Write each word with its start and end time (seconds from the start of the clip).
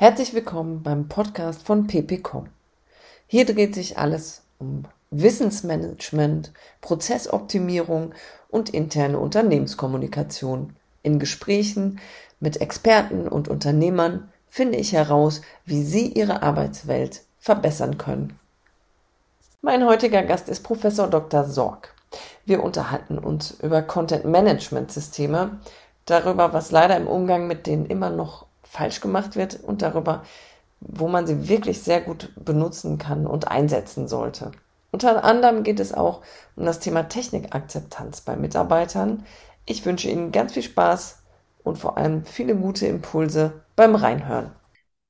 Herzlich 0.00 0.32
willkommen 0.32 0.82
beim 0.82 1.08
Podcast 1.08 1.64
von 1.64 1.86
ppcom. 1.86 2.48
Hier 3.26 3.44
dreht 3.44 3.74
sich 3.74 3.98
alles 3.98 4.42
um 4.58 4.84
Wissensmanagement, 5.10 6.52
Prozessoptimierung 6.80 8.14
und 8.48 8.70
interne 8.70 9.18
Unternehmenskommunikation. 9.18 10.76
In 11.02 11.18
Gesprächen 11.18 12.00
mit 12.40 12.60
Experten 12.60 13.26
und 13.28 13.48
Unternehmern 13.48 14.30
finde 14.46 14.78
ich 14.78 14.92
heraus, 14.92 15.40
wie 15.64 15.82
Sie 15.82 16.12
Ihre 16.12 16.42
Arbeitswelt 16.42 17.22
verbessern 17.38 17.98
können. 17.98 18.38
Mein 19.62 19.84
heutiger 19.84 20.22
Gast 20.22 20.48
ist 20.48 20.62
Professor 20.62 21.08
Dr. 21.08 21.44
Sorg. 21.44 21.94
Wir 22.44 22.62
unterhalten 22.62 23.18
uns 23.18 23.52
über 23.62 23.82
Content 23.82 24.24
Management 24.24 24.90
Systeme, 24.92 25.58
darüber, 26.06 26.52
was 26.52 26.70
leider 26.70 26.96
im 26.96 27.06
Umgang 27.06 27.46
mit 27.46 27.66
denen 27.66 27.86
immer 27.86 28.10
noch 28.10 28.46
falsch 28.62 29.00
gemacht 29.00 29.36
wird 29.36 29.62
und 29.62 29.82
darüber, 29.82 30.22
wo 30.80 31.08
man 31.08 31.26
sie 31.26 31.48
wirklich 31.48 31.82
sehr 31.82 32.00
gut 32.00 32.30
benutzen 32.36 32.98
kann 32.98 33.26
und 33.26 33.48
einsetzen 33.48 34.08
sollte. 34.08 34.52
Unter 34.90 35.24
anderem 35.24 35.64
geht 35.64 35.80
es 35.80 35.92
auch 35.92 36.22
um 36.56 36.64
das 36.64 36.80
Thema 36.80 37.08
Technikakzeptanz 37.08 38.22
bei 38.22 38.36
Mitarbeitern. 38.36 39.24
Ich 39.66 39.84
wünsche 39.84 40.08
Ihnen 40.08 40.32
ganz 40.32 40.52
viel 40.52 40.62
Spaß 40.62 41.18
und 41.62 41.78
vor 41.78 41.98
allem 41.98 42.24
viele 42.24 42.56
gute 42.56 42.86
Impulse 42.86 43.52
beim 43.76 43.94
Reinhören. 43.94 44.52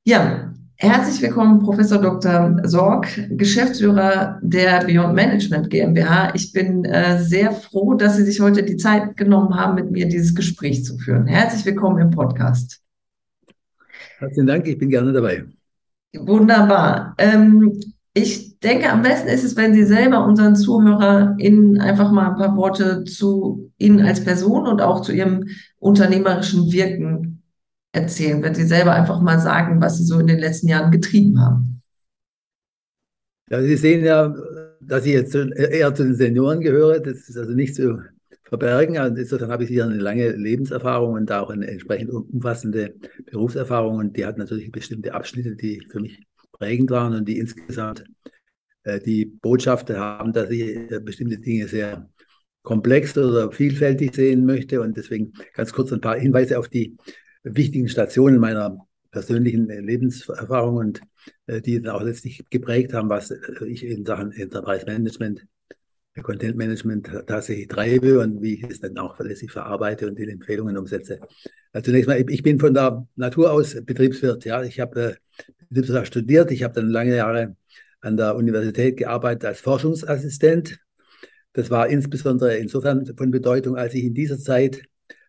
Ja, 0.04 0.52
herzlich 0.80 1.20
willkommen, 1.20 1.59
Professor 1.59 2.00
Dr. 2.00 2.60
Sorg, 2.62 3.09
Geschäftsführer 3.30 4.38
der 4.42 4.84
Beyond 4.84 5.14
Management 5.14 5.70
GmbH. 5.70 6.32
Ich 6.34 6.52
bin 6.52 6.84
äh, 6.84 7.20
sehr 7.20 7.51
froh, 7.52 7.95
dass 7.95 8.16
Sie 8.16 8.23
sich 8.23 8.41
heute 8.41 8.62
die 8.62 8.77
Zeit 8.77 9.16
genommen 9.16 9.56
haben, 9.56 9.74
mit 9.74 9.91
mir 9.91 10.06
dieses 10.09 10.34
Gespräch 10.34 10.84
zu 10.84 10.96
führen. 10.96 11.27
Herzlich 11.27 11.66
willkommen 11.66 11.99
im 11.99 12.10
Podcast. 12.10 12.80
Herzlichen 14.18 14.46
Dank, 14.46 14.68
ich 14.68 14.79
bin 14.79 14.88
gerne 14.88 15.12
dabei. 15.12 15.45
Wunderbar. 16.16 17.15
Ähm, 17.18 17.80
ich 18.15 18.60
denke, 18.60 18.90
am 18.90 19.02
besten 19.02 19.29
ist 19.29 19.45
es, 19.45 19.56
wenn 19.56 19.74
Sie 19.74 19.84
selber 19.84 20.24
unseren 20.24 20.54
ZuhörerInnen 20.54 21.80
einfach 21.80 22.12
mal 22.12 22.30
ein 22.30 22.37
paar 22.37 22.56
Worte 22.56 23.02
zu 23.04 23.73
Ihnen 23.79 24.01
als 24.01 24.23
Person 24.23 24.66
und 24.66 24.80
auch 24.80 25.02
zu 25.02 25.12
Ihrem 25.12 25.45
unternehmerischen 25.79 26.71
Wirken 26.73 27.37
erzählen, 27.92 28.42
wenn 28.42 28.54
Sie 28.54 28.66
selber 28.66 28.92
einfach 28.92 29.20
mal 29.20 29.38
sagen, 29.38 29.80
was 29.80 29.98
Sie 29.98 30.04
so 30.04 30.18
in 30.18 30.26
den 30.26 30.38
letzten 30.38 30.68
Jahren 30.68 30.90
getrieben 30.90 31.40
haben. 31.40 31.82
Ja, 33.50 33.62
Sie 33.62 33.76
sehen 33.76 34.04
ja, 34.04 34.34
dass 34.80 35.06
ich 35.06 35.12
jetzt 35.12 35.34
eher 35.34 35.94
zu 35.94 36.04
den 36.04 36.14
Senioren 36.14 36.60
gehöre. 36.60 37.00
Das 37.00 37.28
ist 37.28 37.36
also 37.36 37.52
nicht 37.52 37.74
so 37.74 37.98
verbergen. 38.44 38.98
Also 38.98 39.16
insofern 39.16 39.50
habe 39.50 39.64
ich 39.64 39.70
hier 39.70 39.84
eine 39.84 39.96
lange 39.96 40.32
Lebenserfahrung 40.32 41.14
und 41.14 41.32
auch 41.32 41.50
eine 41.50 41.66
entsprechend 41.66 42.10
umfassende 42.10 42.94
Berufserfahrung. 43.30 43.96
Und 43.98 44.16
die 44.16 44.26
hat 44.26 44.38
natürlich 44.38 44.70
bestimmte 44.70 45.14
Abschnitte, 45.14 45.56
die 45.56 45.82
für 45.90 46.00
mich 46.00 46.26
prägend 46.52 46.90
waren 46.90 47.14
und 47.14 47.28
die 47.28 47.38
insgesamt 47.38 48.04
äh, 48.84 49.00
die 49.00 49.26
Botschaft 49.26 49.90
haben, 49.90 50.32
dass 50.32 50.50
ich 50.50 50.90
äh, 50.90 51.00
bestimmte 51.00 51.38
Dinge 51.38 51.68
sehr 51.68 52.09
komplex 52.62 53.16
oder 53.16 53.52
vielfältig 53.52 54.14
sehen 54.14 54.44
möchte. 54.44 54.80
Und 54.80 54.96
deswegen 54.96 55.32
ganz 55.54 55.72
kurz 55.72 55.92
ein 55.92 56.00
paar 56.00 56.18
Hinweise 56.18 56.59
auf 56.59 56.68
die 56.68 56.96
wichtigen 57.57 57.88
Stationen 57.88 58.38
meiner 58.38 58.87
persönlichen 59.10 59.68
Lebenserfahrung 59.68 60.77
und 60.77 61.01
äh, 61.46 61.60
die 61.60 61.80
dann 61.80 61.95
auch 61.95 62.02
letztlich 62.02 62.45
geprägt 62.51 62.93
haben, 62.93 63.09
was 63.09 63.32
ich 63.66 63.85
in 63.85 64.05
Sachen 64.05 64.32
Enterprise 64.32 64.87
Management 64.87 65.47
Content 66.22 66.56
Management 66.56 67.09
tatsächlich 67.27 67.69
treibe 67.69 68.21
und 68.21 68.43
wie 68.43 68.55
ich 68.55 68.65
es 68.65 68.81
dann 68.81 68.99
auch 68.99 69.16
verlässlich 69.16 69.50
verarbeite 69.50 70.06
und 70.09 70.19
in 70.19 70.28
Empfehlungen 70.28 70.77
umsetze. 70.77 71.21
Also 71.72 71.87
zunächst 71.87 72.09
mal, 72.09 72.25
ich 72.28 72.43
bin 72.43 72.59
von 72.59 72.75
der 72.75 73.06
Natur 73.16 73.53
aus 73.53 73.77
Betriebswirt. 73.84 74.44
Ja, 74.44 74.62
ich 74.62 74.81
habe 74.81 75.00
äh, 75.00 75.15
Betriebswirt 75.71 76.06
studiert. 76.06 76.51
Ich 76.51 76.62
habe 76.62 76.75
dann 76.75 76.89
lange 76.89 77.17
Jahre 77.17 77.56
an 78.01 78.17
der 78.17 78.37
Universität 78.37 78.97
gearbeitet 78.97 79.45
als 79.45 79.61
Forschungsassistent. 79.61 80.78
Das 81.53 81.71
war 81.71 81.89
insbesondere 81.89 82.56
insofern 82.56 83.06
von 83.17 83.31
Bedeutung, 83.31 83.77
als 83.77 83.95
ich 83.95 84.05
in 84.05 84.15
dieser 84.15 84.39
Zeit 84.39 84.83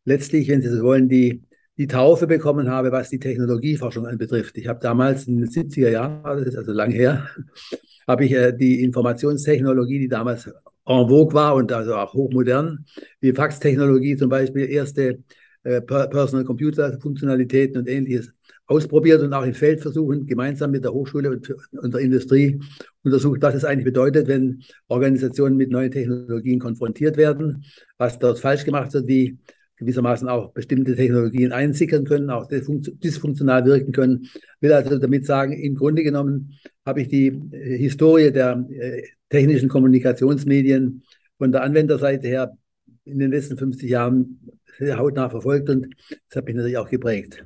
letztlich, 0.05 0.47
wenn 0.49 0.61
Sie 0.61 0.69
so 0.69 0.83
wollen, 0.83 1.09
die, 1.09 1.43
die 1.79 1.87
Taufe 1.87 2.27
bekommen 2.27 2.69
habe, 2.69 2.91
was 2.91 3.09
die 3.09 3.19
Technologieforschung 3.19 4.05
anbetrifft. 4.05 4.57
Ich 4.57 4.67
habe 4.67 4.81
damals 4.81 5.27
in 5.27 5.37
den 5.37 5.49
70er 5.49 5.89
Jahren, 5.89 6.39
das 6.39 6.49
ist 6.49 6.57
also 6.57 6.73
lang 6.73 6.91
her, 6.91 7.29
habe 8.07 8.25
ich 8.25 8.33
äh, 8.33 8.51
die 8.51 8.83
Informationstechnologie, 8.83 9.99
die 9.99 10.09
damals 10.09 10.47
en 10.47 11.07
vogue 11.07 11.33
war 11.33 11.55
und 11.55 11.71
also 11.71 11.95
auch 11.95 12.13
hochmodern, 12.13 12.85
wie 13.21 13.31
Faxtechnologie 13.31 14.17
zum 14.17 14.27
Beispiel, 14.27 14.69
erste 14.69 15.23
äh, 15.63 15.81
Personal 15.81 16.43
Computer 16.43 16.99
Funktionalitäten 16.99 17.77
und 17.77 17.87
ähnliches 17.87 18.33
ausprobiert 18.65 19.21
und 19.21 19.33
auch 19.33 19.45
in 19.45 19.53
Feldversuchen 19.53 20.27
gemeinsam 20.27 20.71
mit 20.71 20.83
der 20.83 20.91
Hochschule 20.91 21.31
und, 21.31 21.49
und, 21.71 21.93
der 21.93 22.01
Industrie 22.01 22.59
untersucht, 23.03 23.41
was 23.41 23.55
es 23.55 23.63
eigentlich 23.63 23.85
bedeutet, 23.85 24.27
wenn 24.27 24.63
Organisationen 24.89 25.55
mit 25.55 25.71
neuen 25.71 25.91
Technologien 25.91 26.59
konfrontiert 26.59 27.15
werden, 27.15 27.63
was 27.97 28.19
dort 28.19 28.39
falsch 28.39 28.65
gemacht 28.65 28.93
wird, 28.93 29.07
wie 29.07 29.39
gewissermaßen 29.79 30.27
auch 30.27 30.51
bestimmte 30.51 30.95
Technologien 30.95 31.51
einsickern 31.53 32.03
können, 32.03 32.29
auch 32.29 32.47
dysfunktional 32.47 33.65
wirken 33.65 33.93
können. 33.93 34.23
Ich 34.23 34.61
will 34.61 34.73
also 34.73 34.97
damit 34.97 35.25
sagen, 35.25 35.53
im 35.53 35.75
Grunde 35.75 36.03
genommen 36.03 36.53
habe 36.85 37.01
ich 37.01 37.07
die 37.07 37.27
äh, 37.27 37.77
Historie 37.77 38.31
der 38.31 38.65
äh, 38.69 39.03
technischen 39.29 39.69
Kommunikationsmedien 39.69 41.03
von 41.37 41.51
der 41.51 41.63
Anwenderseite 41.63 42.27
her 42.27 42.57
in 43.05 43.19
den 43.19 43.31
letzten 43.31 43.57
50 43.57 43.89
Jahren 43.89 44.39
sehr 44.77 44.97
hautnah 44.97 45.29
verfolgt 45.29 45.69
und 45.69 45.87
das 46.27 46.37
hat 46.37 46.45
mich 46.45 46.55
natürlich 46.55 46.77
auch 46.77 46.89
geprägt. 46.89 47.45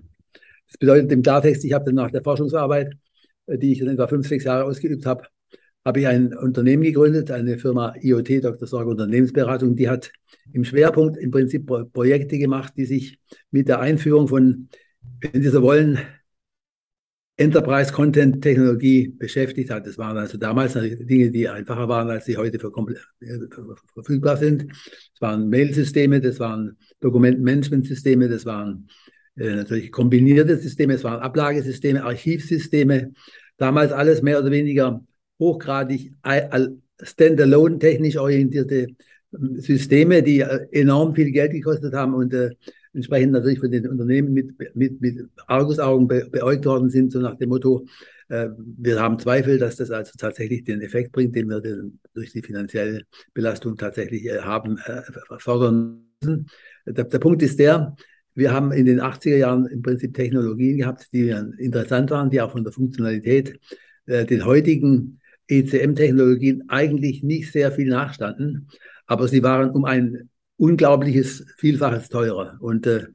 Das 0.68 0.78
bedeutet 0.78 1.12
im 1.12 1.22
Klartext, 1.22 1.64
ich 1.64 1.74
habe 1.74 1.86
dann 1.86 1.96
nach 1.96 2.10
der 2.10 2.24
Forschungsarbeit, 2.24 2.96
äh, 3.46 3.60
die 3.60 3.74
ich 3.74 3.82
in 3.82 3.90
etwa 3.90 4.08
fünf, 4.08 4.28
sechs 4.28 4.44
Jahre 4.44 4.64
ausgeübt 4.64 5.06
habe, 5.06 5.28
habe 5.86 6.00
ich 6.00 6.08
ein 6.08 6.36
Unternehmen 6.36 6.84
gegründet, 6.84 7.32
eine 7.32 7.58
Firma 7.58 7.94
IoT, 8.02 8.44
Dr. 8.44 8.68
Sorge 8.68 8.90
Unternehmensberatung, 8.90 9.76
die 9.76 9.90
hat 9.90 10.12
im 10.54 10.64
Schwerpunkt 10.64 11.18
im 11.18 11.32
Prinzip 11.32 11.70
Projekte 11.92 12.38
gemacht, 12.38 12.74
die 12.78 12.86
sich 12.86 13.20
mit 13.52 13.68
der 13.68 13.80
Einführung 13.80 14.28
von, 14.28 14.70
wenn 15.22 15.42
Sie 15.42 15.50
so 15.50 15.62
wollen, 15.62 16.00
Enterprise 17.36 17.92
Content 17.92 18.44
Technologie 18.44 19.08
beschäftigt 19.08 19.72
hat. 19.72 19.88
Das 19.88 19.98
waren 19.98 20.18
also 20.18 20.38
damals 20.38 20.74
Dinge, 20.74 21.32
die 21.32 21.50
einfacher 21.50 21.90
waren, 21.90 22.10
als 22.10 22.26
sie 22.26 22.38
heute 22.38 22.58
äh, 22.58 23.40
verfügbar 23.94 24.38
sind. 24.38 24.70
Das 24.70 25.22
waren 25.22 25.50
Mail-Systeme, 25.50 26.22
das 26.22 26.40
waren 26.40 26.78
Dokumentenmanagementsysteme, 27.00 28.30
das 28.30 28.46
waren 28.46 28.88
äh, 29.36 29.56
natürlich 29.56 29.92
kombinierte 29.92 30.58
Systeme, 30.58 30.94
es 30.94 31.04
waren 31.04 31.22
Ablagesysteme, 31.22 32.04
Archivsysteme. 32.04 33.14
Damals 33.58 33.92
alles 33.92 34.22
mehr 34.22 34.40
oder 34.40 34.52
weniger 34.52 35.04
hochgradig 35.44 36.14
standalone 37.02 37.80
technisch 37.80 38.18
orientierte 38.18 38.88
ähm, 39.34 39.60
Systeme, 39.60 40.24
die 40.24 40.40
äh, 40.40 40.68
enorm 40.72 41.14
viel 41.16 41.32
Geld 41.32 41.52
gekostet 41.52 41.94
haben 41.94 42.14
und 42.14 42.34
äh, 42.34 42.52
entsprechend 42.94 43.34
natürlich 43.34 43.60
von 43.60 43.72
den 43.72 43.88
Unternehmen 43.88 44.34
mit, 44.34 44.76
mit, 44.76 45.02
mit 45.02 45.26
Argusaugen 45.48 46.08
be, 46.08 46.28
beäugt 46.32 46.66
worden 46.66 46.90
sind, 46.90 47.12
so 47.12 47.20
nach 47.20 47.36
dem 47.36 47.50
Motto, 47.50 47.86
äh, 48.30 48.50
wir 48.58 49.02
haben 49.02 49.20
Zweifel, 49.20 49.58
dass 49.58 49.76
das 49.76 49.92
also 49.92 50.12
tatsächlich 50.18 50.64
den 50.64 50.82
Effekt 50.82 51.12
bringt, 51.12 51.36
den 51.36 51.50
wir 51.50 51.60
den, 51.60 52.00
durch 52.14 52.32
die 52.32 52.42
finanzielle 52.42 53.04
Belastung 53.34 53.78
tatsächlich 53.78 54.26
äh, 54.26 54.40
haben, 54.40 54.78
äh, 54.78 55.02
fördern 55.40 56.06
müssen. 56.22 56.48
Der, 56.86 57.06
der 57.06 57.20
Punkt 57.20 57.42
ist 57.42 57.60
der, 57.60 57.96
wir 58.36 58.52
haben 58.52 58.72
in 58.72 58.86
den 58.86 59.00
80er 59.00 59.38
Jahren 59.38 59.66
im 59.68 59.82
Prinzip 59.82 60.14
Technologien 60.14 60.78
gehabt, 60.78 61.08
die 61.14 61.30
interessant 61.60 62.10
waren, 62.12 62.30
die 62.30 62.42
auch 62.42 62.52
von 62.52 62.64
der 62.64 62.74
Funktionalität 62.74 63.60
äh, 64.06 64.26
den 64.26 64.46
heutigen 64.46 65.20
ECM-Technologien 65.48 66.64
eigentlich 66.70 67.24
nicht 67.24 67.52
sehr 67.52 67.72
viel 67.72 67.90
nachstanden, 67.90 68.68
aber 69.06 69.28
sie 69.28 69.44
waren 69.44 69.72
um 69.72 69.86
ein 69.86 70.30
unglaubliches 70.58 71.46
Vielfaches 71.58 72.10
teurer. 72.10 72.58
Und 72.60 72.88
äh, 72.88 73.08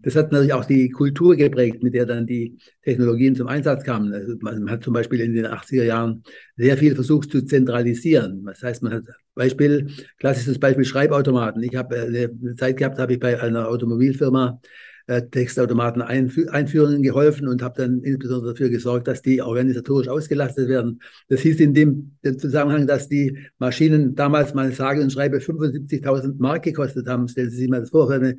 das 0.00 0.14
hat 0.14 0.30
natürlich 0.30 0.52
auch 0.52 0.64
die 0.64 0.90
Kultur 0.90 1.34
geprägt, 1.36 1.82
mit 1.82 1.94
der 1.94 2.06
dann 2.06 2.26
die 2.26 2.58
Technologien 2.82 3.34
zum 3.34 3.48
Einsatz 3.48 3.82
kamen. 3.84 4.12
Also 4.12 4.34
man 4.40 4.70
hat 4.70 4.84
zum 4.84 4.94
Beispiel 4.94 5.20
in 5.20 5.34
den 5.34 5.46
80er 5.46 5.84
Jahren 5.84 6.22
sehr 6.56 6.76
viel 6.76 6.94
versucht 6.94 7.32
zu 7.32 7.44
zentralisieren. 7.44 8.44
Das 8.44 8.62
heißt, 8.62 8.82
man 8.82 8.92
hat 8.94 9.02
Beispiel, 9.34 9.88
klassisches 10.18 10.58
Beispiel 10.58 10.84
Schreibautomaten. 10.84 11.62
Ich 11.62 11.74
habe 11.74 11.96
äh, 11.96 12.28
eine 12.28 12.54
Zeit 12.56 12.76
gehabt, 12.76 12.98
habe 12.98 13.14
ich 13.14 13.20
bei 13.20 13.40
einer 13.40 13.68
Automobilfirma 13.68 14.60
äh, 15.08 15.22
Textautomaten 15.22 16.02
einfü 16.02 16.48
einführen 16.48 17.02
geholfen 17.02 17.48
und 17.48 17.62
habe 17.62 17.82
dann 17.82 18.02
insbesondere 18.02 18.52
dafür 18.52 18.68
gesorgt, 18.68 19.08
dass 19.08 19.22
die 19.22 19.40
organisatorisch 19.40 20.06
ausgelastet 20.06 20.68
werden. 20.68 21.00
Das 21.28 21.40
hieß 21.40 21.58
in 21.60 21.72
dem 21.72 22.12
Zusammenhang, 22.36 22.86
dass 22.86 23.08
die 23.08 23.38
Maschinen 23.58 24.14
damals 24.14 24.52
mal 24.52 24.70
sage 24.72 25.02
und 25.02 25.10
schreibe 25.10 25.38
75.000 25.38 26.34
Mark 26.38 26.64
gekostet 26.64 27.08
haben. 27.08 27.26
Stellen 27.26 27.50
Sie 27.50 27.56
sich 27.56 27.68
mal 27.68 27.80
das 27.80 27.90
vor, 27.90 28.08
für 28.08 28.36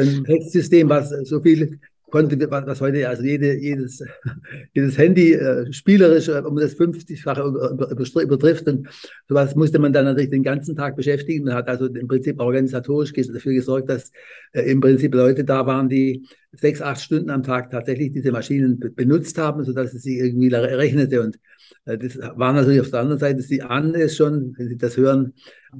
ein 0.00 0.24
Textsystem, 0.24 0.88
was 0.88 1.10
so 1.24 1.40
viel 1.40 1.80
konnte, 2.12 2.38
was 2.50 2.80
heute 2.80 3.08
also 3.08 3.24
jede, 3.24 3.58
jedes, 3.58 4.04
jedes 4.74 4.96
Handy 4.98 5.32
äh, 5.32 5.72
spielerisch 5.72 6.28
äh, 6.28 6.42
um 6.42 6.56
das 6.56 6.78
50-fache 6.78 8.22
übertrifft 8.22 8.68
und 8.68 8.86
sowas 9.28 9.56
musste 9.56 9.78
man 9.78 9.92
dann 9.92 10.04
natürlich 10.04 10.30
den 10.30 10.42
ganzen 10.42 10.76
Tag 10.76 10.94
beschäftigen. 10.94 11.44
Man 11.44 11.54
hat 11.54 11.68
also 11.68 11.86
im 11.86 12.06
Prinzip 12.06 12.38
organisatorisch 12.38 13.12
dafür 13.14 13.54
gesorgt, 13.54 13.88
dass 13.88 14.12
äh, 14.52 14.70
im 14.70 14.80
Prinzip 14.80 15.14
Leute 15.14 15.42
da 15.42 15.66
waren, 15.66 15.88
die 15.88 16.28
sechs, 16.52 16.82
acht 16.82 17.00
Stunden 17.00 17.30
am 17.30 17.42
Tag 17.42 17.70
tatsächlich 17.70 18.12
diese 18.12 18.30
Maschinen 18.30 18.78
benutzt 18.78 19.38
haben, 19.38 19.64
sodass 19.64 19.94
es 19.94 20.02
sie 20.02 20.18
irgendwie 20.18 20.54
rechnete. 20.54 21.22
Und 21.22 21.38
äh, 21.86 21.96
das 21.96 22.18
war 22.18 22.52
natürlich 22.52 22.82
auf 22.82 22.90
der 22.90 23.00
anderen 23.00 23.20
Seite, 23.20 23.40
Sie 23.40 23.62
ahnen 23.62 23.94
es 23.94 24.16
schon, 24.16 24.54
wenn 24.58 24.68
Sie 24.68 24.76
das 24.76 24.98
hören, 24.98 25.32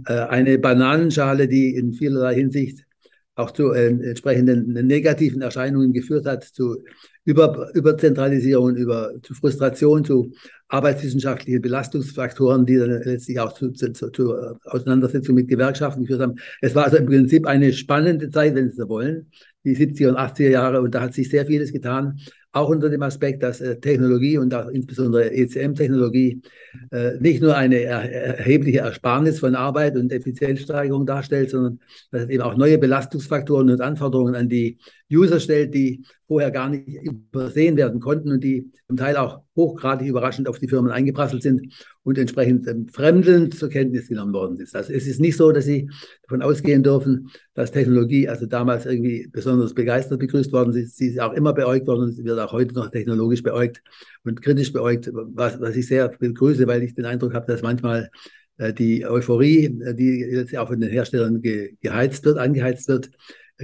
äh, 0.06 0.14
eine 0.14 0.58
Bananenschale, 0.58 1.46
die 1.46 1.76
in 1.76 1.92
vielerlei 1.92 2.36
Hinsicht 2.36 2.86
auch 3.34 3.50
zu 3.50 3.72
äh, 3.72 3.86
entsprechenden 3.86 4.72
negativen 4.86 5.40
Erscheinungen 5.42 5.92
geführt 5.92 6.26
hat, 6.26 6.44
zu 6.44 6.82
über, 7.24 7.70
Überzentralisierung, 7.74 8.76
über, 8.76 9.12
zu 9.22 9.34
Frustration, 9.34 10.04
zu 10.04 10.32
arbeitswissenschaftlichen 10.68 11.60
Belastungsfaktoren, 11.60 12.66
die 12.66 12.76
dann 12.76 13.02
letztlich 13.04 13.38
auch 13.38 13.52
zu, 13.52 13.70
zu, 13.72 13.92
zu 13.92 14.34
Auseinandersetzungen 14.64 15.36
mit 15.36 15.48
Gewerkschaften 15.48 16.02
geführt 16.02 16.22
haben. 16.22 16.36
Es 16.60 16.74
war 16.74 16.84
also 16.84 16.96
im 16.96 17.06
Prinzip 17.06 17.46
eine 17.46 17.72
spannende 17.72 18.30
Zeit, 18.30 18.54
wenn 18.54 18.70
Sie 18.70 18.76
so 18.76 18.88
wollen, 18.88 19.30
die 19.64 19.76
70er 19.76 20.08
und 20.08 20.16
80er 20.16 20.50
Jahre, 20.50 20.80
und 20.80 20.94
da 20.94 21.02
hat 21.02 21.14
sich 21.14 21.28
sehr 21.28 21.46
vieles 21.46 21.72
getan 21.72 22.18
auch 22.52 22.68
unter 22.68 22.90
dem 22.90 23.02
Aspekt, 23.02 23.42
dass 23.42 23.60
äh, 23.60 23.80
Technologie 23.80 24.36
und 24.36 24.54
auch 24.54 24.68
insbesondere 24.68 25.32
ECM-Technologie 25.32 26.42
äh, 26.90 27.12
nicht 27.18 27.40
nur 27.40 27.56
eine 27.56 27.76
er 27.76 28.12
erhebliche 28.38 28.80
Ersparnis 28.80 29.40
von 29.40 29.54
Arbeit 29.54 29.96
und 29.96 30.12
Effizienzsteigerung 30.12 31.06
darstellt, 31.06 31.50
sondern 31.50 31.80
dass 32.10 32.24
es 32.24 32.28
eben 32.28 32.42
auch 32.42 32.56
neue 32.56 32.78
Belastungsfaktoren 32.78 33.70
und 33.70 33.80
Anforderungen 33.80 34.34
an 34.34 34.48
die 34.48 34.78
User 35.10 35.40
stellt, 35.40 35.74
die 35.74 36.04
vorher 36.32 36.50
gar 36.50 36.70
nicht 36.70 36.88
übersehen 37.02 37.76
werden 37.76 38.00
konnten 38.00 38.32
und 38.32 38.42
die 38.42 38.72
zum 38.86 38.96
Teil 38.96 39.18
auch 39.18 39.42
hochgradig 39.54 40.08
überraschend 40.08 40.48
auf 40.48 40.58
die 40.58 40.66
Firmen 40.66 40.90
eingeprasselt 40.90 41.42
sind 41.42 41.74
und 42.04 42.16
entsprechend 42.16 42.66
ähm, 42.68 42.88
fremdelnd 42.88 43.54
zur 43.54 43.68
Kenntnis 43.68 44.08
genommen 44.08 44.32
worden 44.32 44.58
ist. 44.58 44.74
Also 44.74 44.94
es 44.94 45.06
ist 45.06 45.20
nicht 45.20 45.36
so, 45.36 45.52
dass 45.52 45.66
Sie 45.66 45.90
davon 46.22 46.40
ausgehen 46.40 46.82
dürfen, 46.82 47.28
dass 47.52 47.70
Technologie 47.70 48.30
also 48.30 48.46
damals 48.46 48.86
irgendwie 48.86 49.28
besonders 49.30 49.74
begeistert 49.74 50.20
begrüßt 50.20 50.52
worden 50.54 50.74
ist. 50.74 50.96
Sie 50.96 51.08
ist 51.08 51.20
auch 51.20 51.34
immer 51.34 51.52
beäugt 51.52 51.86
worden 51.86 52.04
und 52.04 52.12
sie 52.12 52.24
wird 52.24 52.40
auch 52.40 52.52
heute 52.52 52.74
noch 52.74 52.88
technologisch 52.88 53.42
beäugt 53.42 53.82
und 54.24 54.40
kritisch 54.40 54.72
beäugt, 54.72 55.10
was, 55.12 55.60
was 55.60 55.76
ich 55.76 55.86
sehr 55.86 56.08
begrüße, 56.08 56.66
weil 56.66 56.82
ich 56.82 56.94
den 56.94 57.04
Eindruck 57.04 57.34
habe, 57.34 57.44
dass 57.46 57.60
manchmal 57.60 58.08
äh, 58.56 58.72
die 58.72 59.04
Euphorie, 59.04 59.66
äh, 59.84 59.94
die 59.94 60.20
jetzt 60.20 60.56
auch 60.56 60.68
von 60.68 60.80
den 60.80 60.88
Herstellern 60.88 61.42
ge, 61.42 61.74
geheizt 61.82 62.24
wird, 62.24 62.38
angeheizt 62.38 62.88
wird, 62.88 63.10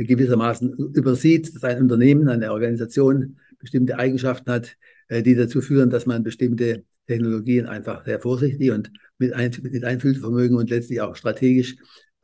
gewissermaßen 0.04 0.92
übersieht, 0.94 1.54
dass 1.54 1.64
ein 1.64 1.82
Unternehmen, 1.82 2.28
eine 2.28 2.52
Organisation 2.52 3.38
bestimmte 3.58 3.98
Eigenschaften 3.98 4.50
hat, 4.50 4.76
äh, 5.08 5.22
die 5.22 5.34
dazu 5.34 5.60
führen, 5.60 5.90
dass 5.90 6.06
man 6.06 6.22
bestimmte 6.22 6.84
Technologien 7.06 7.66
einfach 7.66 8.04
sehr 8.04 8.20
vorsichtig 8.20 8.70
und 8.70 8.90
mit, 9.18 9.32
ein, 9.32 9.50
mit 9.62 9.84
Einfühlvermögen 9.84 10.56
und 10.56 10.70
letztlich 10.70 11.00
auch 11.00 11.16
strategisch 11.16 11.76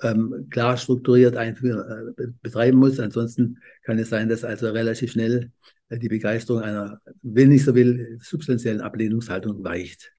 ähm, 0.03 0.49
klar 0.51 0.77
strukturiert 0.77 1.37
einführen, 1.37 2.15
äh, 2.17 2.27
betreiben 2.43 2.79
muss. 2.79 3.01
Ansonsten 3.01 3.59
kann 3.83 3.99
es 3.99 4.11
sein, 4.11 4.29
dass 4.29 4.45
also 4.45 4.71
relativ 4.71 5.13
schnell 5.13 5.51
äh, 5.89 5.99
die 5.99 6.09
Begeisterung 6.09 6.63
einer, 6.63 7.01
wenn 7.23 7.53
ich 7.53 7.65
so 7.65 7.75
will, 7.75 8.19
substanziellen 8.21 8.81
Ablehnungshaltung 8.81 9.65
weicht. 9.65 10.13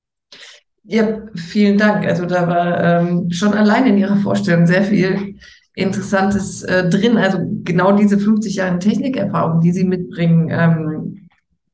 Ja, 0.84 1.28
vielen 1.36 1.78
Dank. 1.78 2.06
Also 2.06 2.26
da 2.26 2.48
war 2.48 3.02
ähm, 3.02 3.32
schon 3.32 3.54
allein 3.54 3.88
in 3.88 3.98
Ihrer 3.98 4.18
Vorstellung 4.18 4.68
sehr 4.68 4.84
viel 4.84 5.36
Interessantes 5.76 6.64
äh, 6.64 6.90
drin. 6.90 7.18
Also 7.18 7.40
genau 7.64 7.96
diese 7.96 8.18
50 8.18 8.56
Jahre 8.56 8.80
Technikerfahrung, 8.80 9.62
die 9.62 9.72
Sie 9.72 9.84
mitbringen, 9.84 10.50
ähm, 10.52 11.28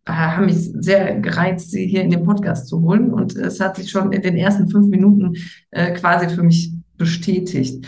haben 0.07 0.47
mich 0.47 0.57
sehr 0.57 1.19
gereizt, 1.19 1.71
Sie 1.71 1.85
hier 1.85 2.01
in 2.01 2.09
den 2.09 2.23
Podcast 2.23 2.67
zu 2.67 2.81
holen. 2.81 3.13
Und 3.13 3.35
es 3.35 3.59
hat 3.59 3.75
sich 3.77 3.91
schon 3.91 4.11
in 4.11 4.21
den 4.21 4.35
ersten 4.35 4.69
fünf 4.69 4.87
Minuten 4.87 5.33
äh, 5.69 5.93
quasi 5.93 6.29
für 6.29 6.43
mich 6.43 6.73
bestätigt. 6.97 7.85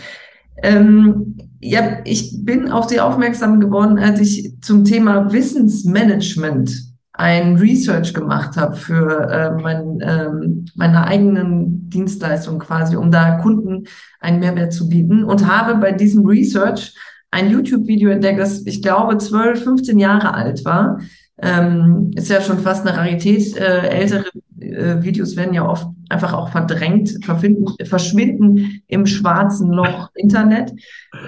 Ähm, 0.62 1.36
ja, 1.60 1.98
ich 2.04 2.44
bin 2.44 2.70
auf 2.70 2.88
Sie 2.88 3.00
aufmerksam 3.00 3.58
geworden, 3.58 3.98
als 3.98 4.20
ich 4.20 4.54
zum 4.60 4.84
Thema 4.84 5.32
Wissensmanagement 5.32 6.93
ein 7.16 7.56
Research 7.56 8.12
gemacht 8.12 8.56
habe 8.56 8.74
für 8.74 9.30
äh, 9.30 9.50
mein, 9.62 10.00
ähm, 10.02 10.64
meine 10.74 11.06
eigenen 11.06 11.88
Dienstleistungen 11.88 12.58
quasi, 12.58 12.96
um 12.96 13.12
da 13.12 13.38
Kunden 13.38 13.84
einen 14.20 14.40
Mehrwert 14.40 14.72
zu 14.72 14.88
bieten 14.88 15.22
und 15.22 15.46
habe 15.46 15.76
bei 15.76 15.92
diesem 15.92 16.26
Research 16.26 16.94
ein 17.30 17.50
YouTube-Video 17.50 18.10
entdeckt, 18.10 18.40
das 18.40 18.66
ich 18.66 18.82
glaube 18.82 19.18
12, 19.18 19.62
15 19.62 19.98
Jahre 19.98 20.34
alt 20.34 20.64
war. 20.64 21.00
Ähm, 21.40 22.10
ist 22.14 22.30
ja 22.30 22.40
schon 22.40 22.58
fast 22.58 22.86
eine 22.86 22.96
Rarität. 22.96 23.56
Äh, 23.56 23.88
ältere 23.88 24.24
äh, 24.60 25.02
Videos 25.02 25.36
werden 25.36 25.54
ja 25.54 25.68
oft 25.68 25.86
einfach 26.08 26.32
auch 26.32 26.50
verdrängt, 26.50 27.18
verschwinden 27.24 28.82
im 28.86 29.06
schwarzen 29.06 29.70
Loch 29.70 30.10
Internet. 30.14 30.72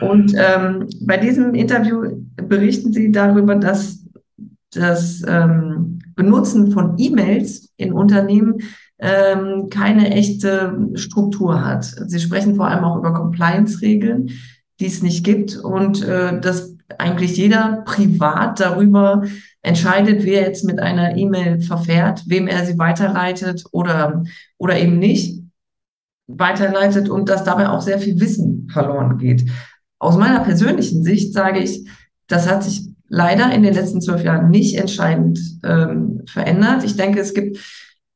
Und 0.00 0.33
ähm, 0.37 0.88
bei 1.00 1.17
diesem 1.17 1.55
Interview 1.55 2.05
berichten 2.37 2.93
sie 2.93 3.11
darüber, 3.11 3.56
dass 3.56 4.06
das 4.72 5.22
ähm, 5.26 6.00
Benutzen 6.14 6.72
von 6.72 6.94
E-Mails 6.98 7.72
in 7.76 7.92
Unternehmen 7.92 8.58
ähm, 8.98 9.68
keine 9.70 10.10
echte 10.10 10.90
Struktur 10.94 11.64
hat. 11.64 11.84
Sie 11.84 12.18
sprechen 12.18 12.56
vor 12.56 12.68
allem 12.68 12.84
auch 12.84 12.96
über 12.96 13.12
Compliance-Regeln, 13.12 14.30
die 14.80 14.86
es 14.86 15.02
nicht 15.02 15.24
gibt 15.24 15.56
und 15.56 16.02
äh, 16.02 16.40
dass 16.40 16.74
eigentlich 16.98 17.36
jeder 17.36 17.82
privat 17.84 18.60
darüber 18.60 19.24
entscheidet, 19.62 20.24
wer 20.24 20.42
jetzt 20.42 20.64
mit 20.64 20.78
einer 20.78 21.16
E-Mail 21.16 21.60
verfährt, 21.60 22.22
wem 22.26 22.46
er 22.46 22.64
sie 22.64 22.78
weiterleitet 22.78 23.64
oder, 23.72 24.22
oder 24.58 24.78
eben 24.78 24.98
nicht 24.98 25.42
weiterleitet 26.28 27.08
und 27.08 27.28
dass 27.28 27.44
dabei 27.44 27.68
auch 27.68 27.80
sehr 27.80 27.98
viel 27.98 28.20
Wissen 28.20 28.68
verloren 28.72 29.18
geht. 29.18 29.48
Aus 29.98 30.16
meiner 30.16 30.40
persönlichen 30.40 31.02
Sicht 31.02 31.32
sage 31.32 31.60
ich, 31.60 31.88
das 32.28 32.48
hat 32.48 32.64
sich 32.64 32.88
leider 33.08 33.53
in 33.53 33.62
den 33.62 33.75
letzten 33.75 34.00
zwölf 34.00 34.25
Jahren 34.25 34.50
nicht 34.50 34.76
entscheidend 34.79 35.38
ähm, 35.64 36.23
verändert. 36.26 36.85
Ich 36.85 36.97
denke, 36.97 37.20
es 37.20 37.35
gibt 37.35 37.58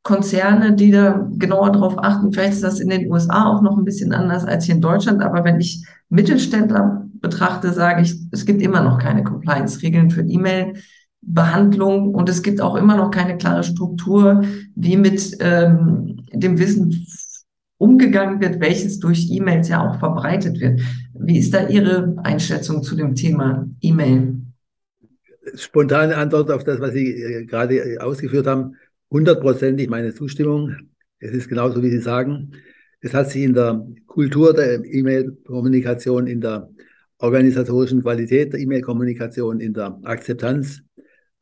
Konzerne, 0.03 0.75
die 0.75 0.91
da 0.91 1.29
genauer 1.33 1.73
drauf 1.73 1.95
achten. 1.99 2.33
Vielleicht 2.33 2.55
ist 2.55 2.65
das 2.65 2.81
in 2.81 2.89
den 2.89 3.11
USA 3.11 3.47
auch 3.47 3.63
noch 3.63 3.77
ein 3.77 3.85
bisschen 3.85 4.13
anders 4.13 4.45
als 4.45 4.65
hier 4.65 4.75
in 4.75 4.81
Deutschland. 4.81 5.23
Aber 5.23 5.45
wenn 5.45 5.61
ich 5.61 5.85
Mittelständler 6.09 7.07
betrachte, 7.21 7.73
sage 7.73 8.03
ich, 8.03 8.15
es 8.33 8.47
gibt 8.47 8.63
immer 8.63 8.83
noch 8.83 8.99
keine 8.99 9.23
Compliance-Regeln 9.23 10.11
für 10.11 10.23
E-Mail-Behandlung 10.23 12.15
und 12.15 12.29
es 12.29 12.43
gibt 12.43 12.63
auch 12.63 12.77
immer 12.77 12.97
noch 12.97 13.11
keine 13.11 13.37
klare 13.37 13.63
Struktur, 13.63 14.43
wie 14.75 14.97
mit 14.97 15.37
ähm, 15.41 16.25
dem 16.33 16.59
Wissen 16.59 17.07
umgegangen 17.77 18.41
wird, 18.41 18.61
welches 18.61 19.01
durch 19.01 19.31
E-Mails 19.31 19.69
ja 19.69 19.87
auch 19.87 19.99
verbreitet 19.99 20.61
wird. 20.61 20.81
Wie 21.15 21.39
ist 21.39 21.53
da 21.53 21.69
Ihre 21.69 22.17
Einschätzung 22.25 22.83
zu 22.83 22.97
dem 22.97 23.15
Thema 23.15 23.67
E-Mail? 23.81 24.41
Spontane 25.55 26.17
Antwort 26.17 26.51
auf 26.51 26.65
das, 26.65 26.81
was 26.81 26.93
Sie 26.93 27.23
äh, 27.23 27.45
gerade 27.45 27.77
äh, 27.77 27.99
ausgeführt 27.99 28.47
haben. 28.47 28.77
Hundertprozentig 29.11 29.89
meine 29.89 30.15
Zustimmung. 30.15 30.75
Es 31.19 31.33
ist 31.33 31.49
genauso, 31.49 31.83
wie 31.83 31.91
Sie 31.91 32.01
sagen. 32.01 32.53
Es 33.01 33.15
hat 33.15 33.31
sich 33.31 33.43
in 33.43 33.55
der 33.55 33.87
Kultur 34.07 34.53
der 34.53 34.85
E-Mail-Kommunikation, 34.85 36.27
in 36.27 36.41
der 36.41 36.69
organisatorischen 37.19 38.03
Qualität 38.03 38.53
der 38.53 38.61
E-Mail-Kommunikation, 38.61 39.61
in 39.61 39.73
der 39.73 39.99
Akzeptanz 40.05 40.83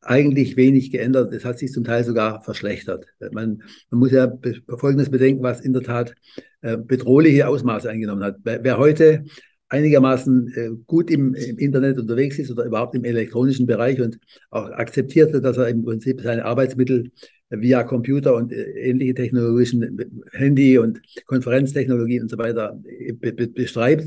eigentlich 0.01 0.55
wenig 0.55 0.91
geändert. 0.91 1.33
Es 1.33 1.43
hat 1.43 1.59
sich 1.59 1.71
zum 1.71 1.83
Teil 1.83 2.03
sogar 2.03 2.41
verschlechtert. 2.41 3.05
Man, 3.31 3.63
man 3.89 3.99
muss 3.99 4.11
ja 4.11 4.31
Folgendes 4.77 5.09
bedenken, 5.09 5.43
was 5.43 5.61
in 5.61 5.73
der 5.73 5.83
Tat 5.83 6.15
äh, 6.61 6.77
bedrohliche 6.77 7.47
Ausmaße 7.47 7.89
eingenommen 7.89 8.23
hat. 8.23 8.37
Wer, 8.43 8.63
wer 8.63 8.77
heute 8.77 9.25
einigermaßen 9.69 10.53
äh, 10.55 10.69
gut 10.87 11.09
im, 11.11 11.35
im, 11.35 11.57
Internet 11.57 11.97
unterwegs 11.97 12.39
ist 12.39 12.51
oder 12.51 12.65
überhaupt 12.65 12.95
im 12.95 13.03
elektronischen 13.03 13.67
Bereich 13.67 14.01
und 14.01 14.19
auch 14.49 14.69
akzeptiert, 14.71 15.33
dass 15.43 15.57
er 15.57 15.69
im 15.69 15.83
Prinzip 15.83 16.21
seine 16.21 16.43
Arbeitsmittel 16.45 17.11
via 17.49 17.83
Computer 17.83 18.35
und 18.35 18.51
äh, 18.51 18.63
ähnliche 18.63 19.13
technologischen 19.13 19.97
Handy 20.33 20.77
und 20.77 21.01
Konferenztechnologien 21.25 22.23
und 22.23 22.29
so 22.29 22.37
weiter 22.37 22.79
äh, 22.85 23.13
be 23.13 23.31
be 23.31 23.47
bestreibt. 23.47 24.05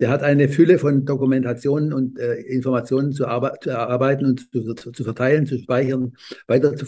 Der 0.00 0.08
hat 0.08 0.22
eine 0.22 0.48
Fülle 0.48 0.78
von 0.78 1.04
Dokumentationen 1.04 1.92
und 1.92 2.18
äh, 2.18 2.34
Informationen 2.42 3.12
zu, 3.12 3.24
zu, 3.60 3.70
erarbeiten 3.70 4.26
und 4.26 4.52
zu, 4.52 4.74
zu, 4.74 4.92
zu, 4.92 5.04
verteilen, 5.04 5.46
zu 5.46 5.58
speichern, 5.58 6.12
weiter 6.48 6.74
zu 6.76 6.86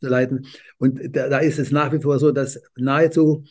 verleiten. 0.00 0.46
Und 0.78 1.00
da, 1.10 1.28
da 1.28 1.38
ist 1.38 1.58
es 1.58 1.70
nach 1.70 1.92
wie 1.92 2.00
vor 2.00 2.18
so, 2.18 2.30
dass 2.30 2.60
nahezu 2.76 3.44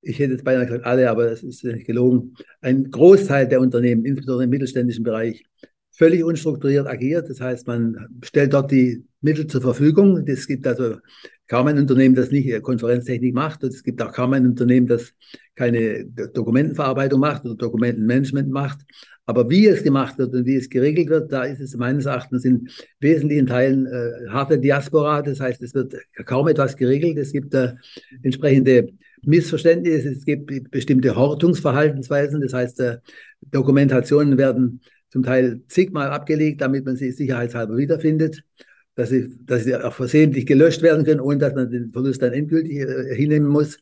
ich 0.00 0.18
hätte 0.18 0.32
jetzt 0.32 0.44
beinahe 0.44 0.66
gesagt 0.66 0.86
alle, 0.86 1.10
aber 1.10 1.28
das 1.30 1.42
ist 1.42 1.62
gelogen, 1.62 2.34
ein 2.60 2.90
Großteil 2.90 3.48
der 3.48 3.60
Unternehmen, 3.60 4.04
insbesondere 4.04 4.44
im 4.44 4.50
mittelständischen 4.50 5.04
Bereich, 5.04 5.44
völlig 5.90 6.22
unstrukturiert 6.22 6.86
agiert. 6.86 7.28
Das 7.28 7.40
heißt, 7.40 7.66
man 7.66 8.08
stellt 8.22 8.54
dort 8.54 8.70
die 8.70 9.04
Mittel 9.20 9.48
zur 9.48 9.60
Verfügung. 9.60 10.24
Es 10.28 10.46
gibt 10.46 10.66
also 10.66 10.96
kaum 11.48 11.66
ein 11.66 11.78
Unternehmen, 11.78 12.14
das 12.14 12.30
nicht 12.30 12.62
Konferenztechnik 12.62 13.34
macht. 13.34 13.64
Und 13.64 13.74
es 13.74 13.82
gibt 13.82 14.00
auch 14.00 14.12
kaum 14.12 14.32
ein 14.32 14.46
Unternehmen, 14.46 14.86
das 14.86 15.12
keine 15.56 16.04
Dokumentenverarbeitung 16.04 17.18
macht 17.18 17.44
oder 17.44 17.56
Dokumentenmanagement 17.56 18.48
macht. 18.48 18.78
Aber 19.26 19.50
wie 19.50 19.66
es 19.66 19.82
gemacht 19.82 20.18
wird 20.18 20.32
und 20.34 20.46
wie 20.46 20.54
es 20.54 20.70
geregelt 20.70 21.10
wird, 21.10 21.32
da 21.32 21.44
ist 21.44 21.60
es 21.60 21.76
meines 21.76 22.06
Erachtens 22.06 22.44
in 22.44 22.68
wesentlichen 23.00 23.46
Teilen 23.46 23.86
äh, 23.86 24.28
harte 24.30 24.58
Diaspora. 24.58 25.20
Das 25.20 25.40
heißt, 25.40 25.60
es 25.62 25.74
wird 25.74 25.94
kaum 26.24 26.46
etwas 26.48 26.76
geregelt. 26.76 27.18
Es 27.18 27.32
gibt 27.32 27.52
äh, 27.54 27.74
entsprechende 28.22 28.92
Missverständnisse. 29.24 30.10
Es 30.10 30.24
gibt 30.24 30.70
bestimmte 30.70 31.16
Hortungsverhaltensweisen. 31.16 32.40
Das 32.40 32.52
heißt, 32.52 32.80
äh, 32.80 32.98
Dokumentationen 33.50 34.38
werden 34.38 34.80
zum 35.10 35.22
Teil 35.22 35.62
zigmal 35.68 36.10
abgelegt, 36.10 36.60
damit 36.60 36.84
man 36.84 36.96
sie 36.96 37.12
sicherheitshalber 37.12 37.76
wiederfindet. 37.76 38.42
Dass 38.94 39.10
sie, 39.10 39.28
dass 39.44 39.64
sie 39.64 39.76
auch 39.76 39.92
versehentlich 39.92 40.44
gelöscht 40.44 40.82
werden 40.82 41.04
können, 41.04 41.20
ohne 41.20 41.38
dass 41.38 41.54
man 41.54 41.70
den 41.70 41.92
Verlust 41.92 42.20
dann 42.20 42.32
endgültig 42.32 42.78
äh, 42.78 43.14
hinnehmen 43.14 43.48
muss. 43.48 43.78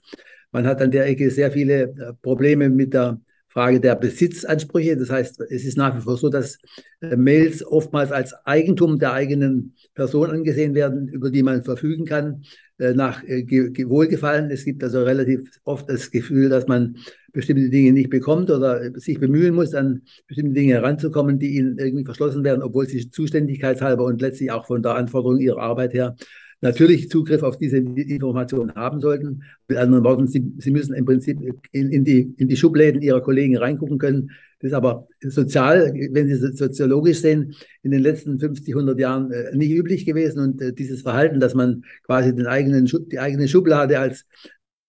Man 0.52 0.66
hat 0.66 0.80
an 0.82 0.90
der 0.90 1.06
Ecke 1.06 1.30
sehr 1.30 1.50
viele 1.50 1.82
äh, 1.82 2.12
Probleme 2.20 2.68
mit 2.68 2.92
der 2.92 3.20
Frage 3.56 3.80
der 3.80 3.94
Besitzansprüche. 3.94 4.98
Das 4.98 5.08
heißt, 5.08 5.40
es 5.40 5.64
ist 5.64 5.78
nach 5.78 5.96
wie 5.96 6.02
vor 6.02 6.18
so, 6.18 6.28
dass 6.28 6.58
äh, 7.00 7.16
Mails 7.16 7.64
oftmals 7.64 8.12
als 8.12 8.34
Eigentum 8.44 8.98
der 8.98 9.14
eigenen 9.14 9.74
Person 9.94 10.30
angesehen 10.30 10.74
werden, 10.74 11.08
über 11.08 11.30
die 11.30 11.42
man 11.42 11.62
verfügen 11.62 12.04
kann, 12.04 12.42
äh, 12.76 12.92
nach 12.92 13.24
äh, 13.24 13.46
Wohlgefallen. 13.88 14.50
Es 14.50 14.66
gibt 14.66 14.84
also 14.84 15.02
relativ 15.02 15.58
oft 15.64 15.88
das 15.88 16.10
Gefühl, 16.10 16.50
dass 16.50 16.66
man 16.66 16.98
bestimmte 17.32 17.70
Dinge 17.70 17.92
nicht 17.92 18.10
bekommt 18.10 18.50
oder 18.50 18.92
sich 19.00 19.18
bemühen 19.18 19.54
muss, 19.54 19.72
an 19.72 20.02
bestimmte 20.26 20.52
Dinge 20.52 20.74
heranzukommen, 20.74 21.38
die 21.38 21.56
ihnen 21.56 21.78
irgendwie 21.78 22.04
verschlossen 22.04 22.44
werden, 22.44 22.62
obwohl 22.62 22.86
sie 22.86 23.08
zuständigkeitshalber 23.08 24.04
und 24.04 24.20
letztlich 24.20 24.50
auch 24.50 24.66
von 24.66 24.82
der 24.82 24.96
Anforderung 24.96 25.40
ihrer 25.40 25.62
Arbeit 25.62 25.94
her 25.94 26.14
natürlich 26.60 27.10
Zugriff 27.10 27.42
auf 27.42 27.58
diese 27.58 27.78
Informationen 27.78 28.74
haben 28.74 29.00
sollten. 29.00 29.42
Mit 29.68 29.78
anderen 29.78 30.04
Worten, 30.04 30.26
sie, 30.26 30.52
sie 30.58 30.70
müssen 30.70 30.94
im 30.94 31.04
Prinzip 31.04 31.38
in, 31.72 31.90
in, 31.90 32.04
die, 32.04 32.34
in 32.36 32.48
die 32.48 32.56
Schubläden 32.56 33.02
ihrer 33.02 33.20
Kollegen 33.20 33.56
reingucken 33.56 33.98
können. 33.98 34.30
Das 34.60 34.70
ist 34.70 34.74
aber 34.74 35.06
sozial, 35.20 35.92
wenn 36.12 36.28
Sie 36.28 36.56
soziologisch 36.56 37.20
sehen, 37.20 37.54
in 37.82 37.90
den 37.90 38.00
letzten 38.00 38.38
50, 38.38 38.74
100 38.74 38.98
Jahren 38.98 39.30
äh, 39.30 39.54
nicht 39.54 39.70
üblich 39.70 40.06
gewesen. 40.06 40.40
Und 40.40 40.62
äh, 40.62 40.72
dieses 40.72 41.02
Verhalten, 41.02 41.40
dass 41.40 41.54
man 41.54 41.84
quasi 42.04 42.34
den 42.34 42.46
eigenen, 42.46 42.86
die 42.86 43.18
eigene 43.18 43.48
Schublade 43.48 43.98
als 43.98 44.24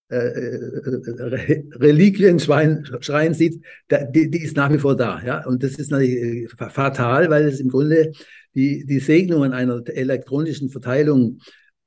Reliquienschrein 0.10 2.86
schreien 3.02 3.34
sieht, 3.34 3.62
die, 3.92 4.32
die, 4.32 4.44
ist 4.44 4.56
nach 4.56 4.72
wie 4.72 4.78
vor 4.78 4.96
da. 4.96 5.22
Ja? 5.26 5.46
Und 5.46 5.64
das 5.64 5.74
ist 5.74 5.92
natürlich 5.92 6.50
äh, 6.50 6.70
fatal, 6.70 7.30
weil 7.30 7.44
es 7.46 7.60
im 7.60 7.68
Grunde 7.70 8.14
die, 8.56 8.86
die 8.86 9.00
Segnungen 9.00 9.52
einer 9.54 9.84
elektronischen 9.88 10.70
Verteilung 10.70 11.40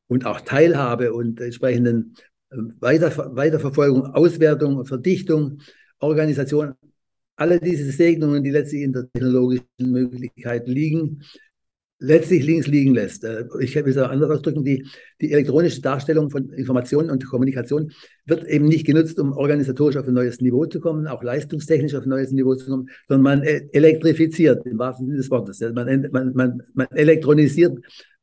und 0.09 0.27
auch 0.27 0.43
Teilhabe 0.43 1.15
und 1.15 1.41
entsprechenden 1.41 2.15
Weiter, 2.51 3.35
Weiterverfolgung, 3.37 4.05
Auswertung, 4.07 4.85
Verdichtung, 4.85 5.63
Organisation, 6.01 6.75
alle 7.37 7.59
diese 7.59 7.91
Segnungen, 7.91 8.45
die 8.45 8.51
letztlich 8.51 8.83
in 8.83 8.93
der 8.93 9.11
technologischen 9.13 9.65
Möglichkeit 9.79 10.69
liegen, 10.69 11.23
letztlich 12.01 12.45
links 12.45 12.67
liegen 12.67 12.95
lässt. 12.95 13.25
Äh, 13.25 13.45
ich 13.61 13.75
will 13.77 13.89
es 13.89 13.97
anders 13.97 14.31
ausdrücken, 14.31 14.65
die, 14.65 14.87
die 15.21 15.33
elektronische 15.33 15.81
Darstellung 15.81 16.31
von 16.31 16.51
Informationen 16.51 17.11
und 17.11 17.25
Kommunikation 17.27 17.93
wird 18.27 18.45
eben 18.45 18.67
nicht 18.67 18.87
genutzt, 18.87 19.19
um 19.21 19.33
organisatorisch 19.33 19.97
auf 19.97 20.09
ein 20.09 20.15
neues 20.15 20.41
Niveau 20.41 20.67
zu 20.67 20.81
kommen, 20.81 21.07
auch 21.07 21.23
leistungstechnisch 21.23 21.95
auf 21.95 22.05
ein 22.05 22.09
neues 22.09 22.33
Niveau 22.33 22.55
zu 22.55 22.67
kommen, 22.67 22.89
sondern 23.07 23.23
man 23.23 23.43
äh, 23.43 23.69
elektrifiziert 23.73 24.67
im 24.67 24.79
wahrsten 24.79 25.07
Sinne 25.07 25.19
des 25.19 25.31
Wortes. 25.31 25.61
Man, 25.61 26.09
man, 26.11 26.33
man, 26.35 26.63
man 26.75 26.87
elektronisiert 26.93 27.79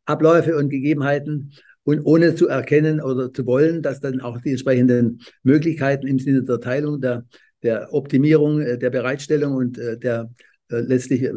Abläufe 0.06 0.58
und 0.58 0.70
Gegebenheiten 0.70 1.54
und 1.84 2.02
ohne 2.04 2.36
zu 2.36 2.48
erkennen 2.48 3.00
oder 3.00 3.32
zu 3.32 3.46
wollen, 3.46 3.82
dass 3.82 4.02
dann 4.02 4.20
auch 4.22 4.42
die 4.42 4.52
entsprechenden 4.52 5.22
Möglichkeiten 5.44 6.08
im 6.08 6.20
Sinne 6.20 6.44
der 6.44 6.60
Teilung, 6.60 7.00
der, 7.00 7.26
der 7.64 7.94
Optimierung, 7.94 8.60
äh, 8.62 8.78
der 8.78 8.90
Bereitstellung 8.90 9.56
und 9.56 9.78
der 9.78 10.22
äh, 10.22 10.26
letztlich 10.70 11.24
äh, 11.24 11.34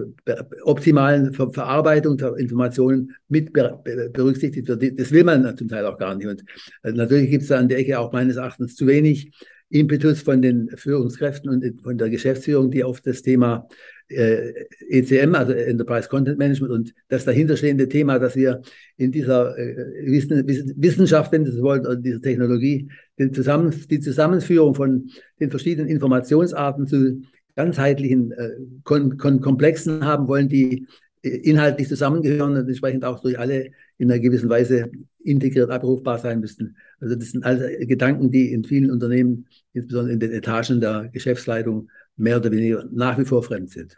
optimalen 0.62 1.32
Ver 1.32 1.50
Verarbeitung 1.52 2.16
der 2.16 2.36
Informationen 2.36 3.14
mit 3.28 3.52
berücksichtigt 3.52 4.68
wird. 4.68 4.98
Das 4.98 5.12
will 5.12 5.24
man 5.24 5.56
zum 5.56 5.68
Teil 5.68 5.86
auch 5.86 5.98
gar 5.98 6.14
nicht. 6.14 6.26
Und 6.26 6.44
äh, 6.82 6.92
natürlich 6.92 7.30
gibt 7.30 7.42
es 7.42 7.48
da 7.48 7.58
an 7.58 7.68
der 7.68 7.78
Ecke 7.78 7.98
auch 7.98 8.12
meines 8.12 8.36
Erachtens 8.36 8.76
zu 8.76 8.86
wenig 8.86 9.30
Impetus 9.68 10.22
von 10.22 10.42
den 10.42 10.68
Führungskräften 10.74 11.48
und 11.48 11.82
von 11.82 11.96
der 11.96 12.10
Geschäftsführung, 12.10 12.72
die 12.72 12.82
auf 12.82 13.00
das 13.00 13.22
Thema 13.22 13.68
äh, 14.08 14.52
ECM, 14.88 15.36
also 15.36 15.52
Enterprise 15.52 16.08
Content 16.08 16.38
Management 16.38 16.72
und 16.72 16.94
das 17.08 17.24
dahinterstehende 17.24 17.88
Thema, 17.88 18.18
dass 18.18 18.34
wir 18.34 18.62
in 18.96 19.12
dieser 19.12 19.56
äh, 19.56 19.76
Wissen, 20.04 20.44
Wissenschaft, 20.46 21.30
wenn 21.30 21.44
Sie 21.44 21.52
so 21.52 21.62
wollen, 21.62 21.86
oder 21.86 21.94
dieser 21.94 22.20
Technologie, 22.20 22.90
den 23.20 23.32
Zusammen, 23.32 23.72
die 23.88 24.00
Zusammenführung 24.00 24.74
von 24.74 25.08
den 25.38 25.50
verschiedenen 25.50 25.88
Informationsarten 25.88 26.88
zu 26.88 27.22
ganzheitlichen 27.56 28.32
äh, 28.32 28.50
Kon 28.84 29.16
Kon 29.16 29.40
Komplexen 29.40 30.04
haben 30.04 30.28
wollen, 30.28 30.48
die 30.48 30.86
äh, 31.22 31.28
inhaltlich 31.28 31.88
zusammengehören 31.88 32.56
und 32.56 32.68
entsprechend 32.68 33.04
auch 33.04 33.20
durch 33.20 33.38
alle 33.38 33.70
in 33.98 34.10
einer 34.10 34.20
gewissen 34.20 34.48
Weise 34.48 34.90
integriert 35.22 35.70
abrufbar 35.70 36.18
sein 36.18 36.40
müssten. 36.40 36.76
Also 37.00 37.14
das 37.14 37.30
sind 37.30 37.44
alle 37.44 37.86
Gedanken, 37.86 38.30
die 38.30 38.52
in 38.52 38.64
vielen 38.64 38.90
Unternehmen, 38.90 39.46
insbesondere 39.72 40.14
in 40.14 40.20
den 40.20 40.32
Etagen 40.32 40.80
der 40.80 41.08
Geschäftsleitung, 41.12 41.90
mehr 42.16 42.38
oder 42.38 42.50
weniger 42.50 42.84
nach 42.90 43.18
wie 43.18 43.24
vor 43.24 43.42
fremd 43.42 43.70
sind. 43.70 43.96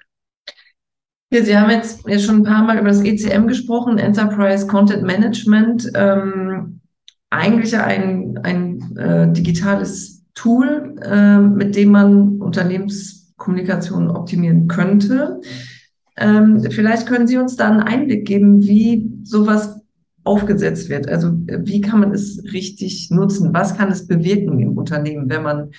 Ja, 1.33 1.43
Sie 1.43 1.57
haben 1.57 1.71
jetzt 1.71 2.25
schon 2.25 2.37
ein 2.37 2.43
paar 2.43 2.65
Mal 2.65 2.79
über 2.79 2.89
das 2.89 3.03
ECM 3.03 3.47
gesprochen, 3.47 3.99
Enterprise 3.99 4.67
Content 4.67 5.03
Management. 5.03 5.91
Ähm, 5.95 6.81
eigentlich 7.31 7.75
ein, 7.77 8.39
ein 8.43 8.97
äh, 8.97 9.33
digitales 9.33 10.25
Tool, 10.35 10.97
äh, 11.03 11.39
mit 11.39 11.75
dem 11.75 11.91
man 11.91 12.41
Unternehmens 12.41 13.22
Kommunikation 13.43 14.09
optimieren 14.09 14.69
könnte. 14.69 15.41
Ähm, 16.17 16.63
vielleicht 16.71 17.09
können 17.09 17.27
Sie 17.27 17.39
uns 17.39 17.57
da 17.57 17.69
einen 17.69 17.81
Einblick 17.81 18.25
geben, 18.25 18.63
wie 18.63 19.11
sowas 19.25 19.81
aufgesetzt 20.25 20.89
wird. 20.89 21.09
Also 21.09 21.33
wie 21.33 21.81
kann 21.81 21.99
man 21.99 22.13
es 22.13 22.43
richtig 22.53 23.11
nutzen? 23.11 23.53
Was 23.53 23.77
kann 23.77 23.91
es 23.91 24.07
bewirken 24.07 24.61
im 24.61 24.79
Unternehmen, 24.79 25.29
wenn 25.29 25.43
man 25.43 25.71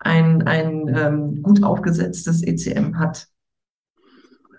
ein, 0.00 0.42
ein 0.42 0.92
ähm, 0.92 1.42
gut 1.42 1.62
aufgesetztes 1.62 2.42
ECM 2.42 2.98
hat? 2.98 3.28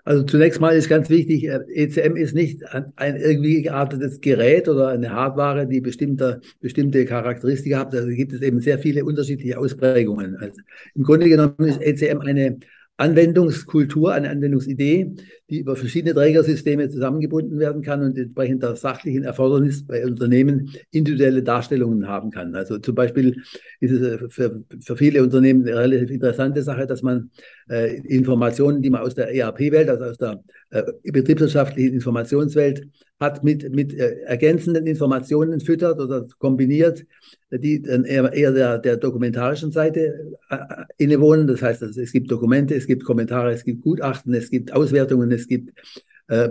Also 0.06 0.22
zunächst 0.22 0.60
mal 0.60 0.76
ist 0.76 0.90
ganz 0.90 1.08
wichtig, 1.08 1.44
ECM 1.44 2.16
ist 2.16 2.34
nicht 2.34 2.62
ein 2.96 3.16
irgendwie 3.16 3.62
geartetes 3.62 4.20
Gerät 4.20 4.68
oder 4.68 4.88
eine 4.88 5.10
Hardware, 5.10 5.66
die 5.66 5.80
bestimmte, 5.80 6.42
bestimmte 6.60 7.06
Charakteristika 7.06 7.78
hat. 7.78 7.94
Also 7.94 8.08
gibt 8.08 8.34
es 8.34 8.42
eben 8.42 8.60
sehr 8.60 8.78
viele 8.78 9.04
unterschiedliche 9.04 9.58
Ausprägungen. 9.58 10.36
Also 10.36 10.60
Im 10.94 11.04
Grunde 11.04 11.28
genommen 11.28 11.54
ist 11.58 11.80
ECM 11.80 12.20
eine 12.20 12.58
Anwendungskultur, 12.98 14.12
eine 14.12 14.28
Anwendungsidee, 14.28 15.14
die 15.50 15.60
über 15.60 15.76
verschiedene 15.76 16.14
Trägersysteme 16.14 16.88
zusammengebunden 16.88 17.58
werden 17.58 17.82
kann 17.82 18.02
und 18.02 18.16
entsprechend 18.16 18.62
der 18.62 18.76
sachlichen 18.76 19.24
Erfordernis 19.24 19.86
bei 19.86 20.04
Unternehmen 20.06 20.70
individuelle 20.90 21.42
Darstellungen 21.42 22.08
haben 22.08 22.30
kann. 22.30 22.54
Also 22.54 22.78
zum 22.78 22.94
Beispiel 22.94 23.42
ist 23.80 23.92
es 23.92 24.00
äh, 24.00 24.28
für, 24.30 24.64
für 24.80 24.96
viele 24.96 25.22
Unternehmen 25.22 25.66
eine 25.66 25.76
relativ 25.76 26.10
interessante 26.10 26.62
Sache, 26.62 26.86
dass 26.86 27.02
man 27.02 27.30
äh, 27.68 27.96
Informationen, 28.02 28.80
die 28.80 28.90
man 28.90 29.02
aus 29.02 29.14
der 29.14 29.34
ERP-Welt, 29.34 29.90
also 29.90 30.04
aus 30.04 30.16
der 30.16 30.42
äh, 30.70 30.82
betriebswirtschaftlichen 31.04 31.94
Informationswelt 31.94 32.88
hat, 33.20 33.44
mit, 33.44 33.70
mit 33.72 33.94
äh, 33.94 34.20
ergänzenden 34.22 34.86
Informationen 34.86 35.60
füttert 35.60 36.00
oder 36.00 36.26
kombiniert, 36.38 37.04
die 37.50 37.80
dann 37.82 38.04
eher, 38.04 38.32
eher 38.32 38.52
der, 38.52 38.78
der 38.78 38.96
dokumentarischen 38.96 39.72
Seite 39.72 40.36
äh, 40.50 40.56
innewohnen. 40.98 41.46
Das 41.46 41.62
heißt, 41.62 41.82
also, 41.82 42.00
es 42.00 42.12
gibt 42.12 42.30
Dokumente, 42.30 42.74
es 42.74 42.86
gibt 42.86 43.04
Kommentare, 43.04 43.52
es 43.52 43.64
gibt 43.64 43.82
Gutachten, 43.82 44.34
es 44.34 44.50
gibt 44.50 44.72
Auswertungen, 44.72 45.30
es 45.34 45.46
gibt 45.46 45.78
äh, 46.28 46.50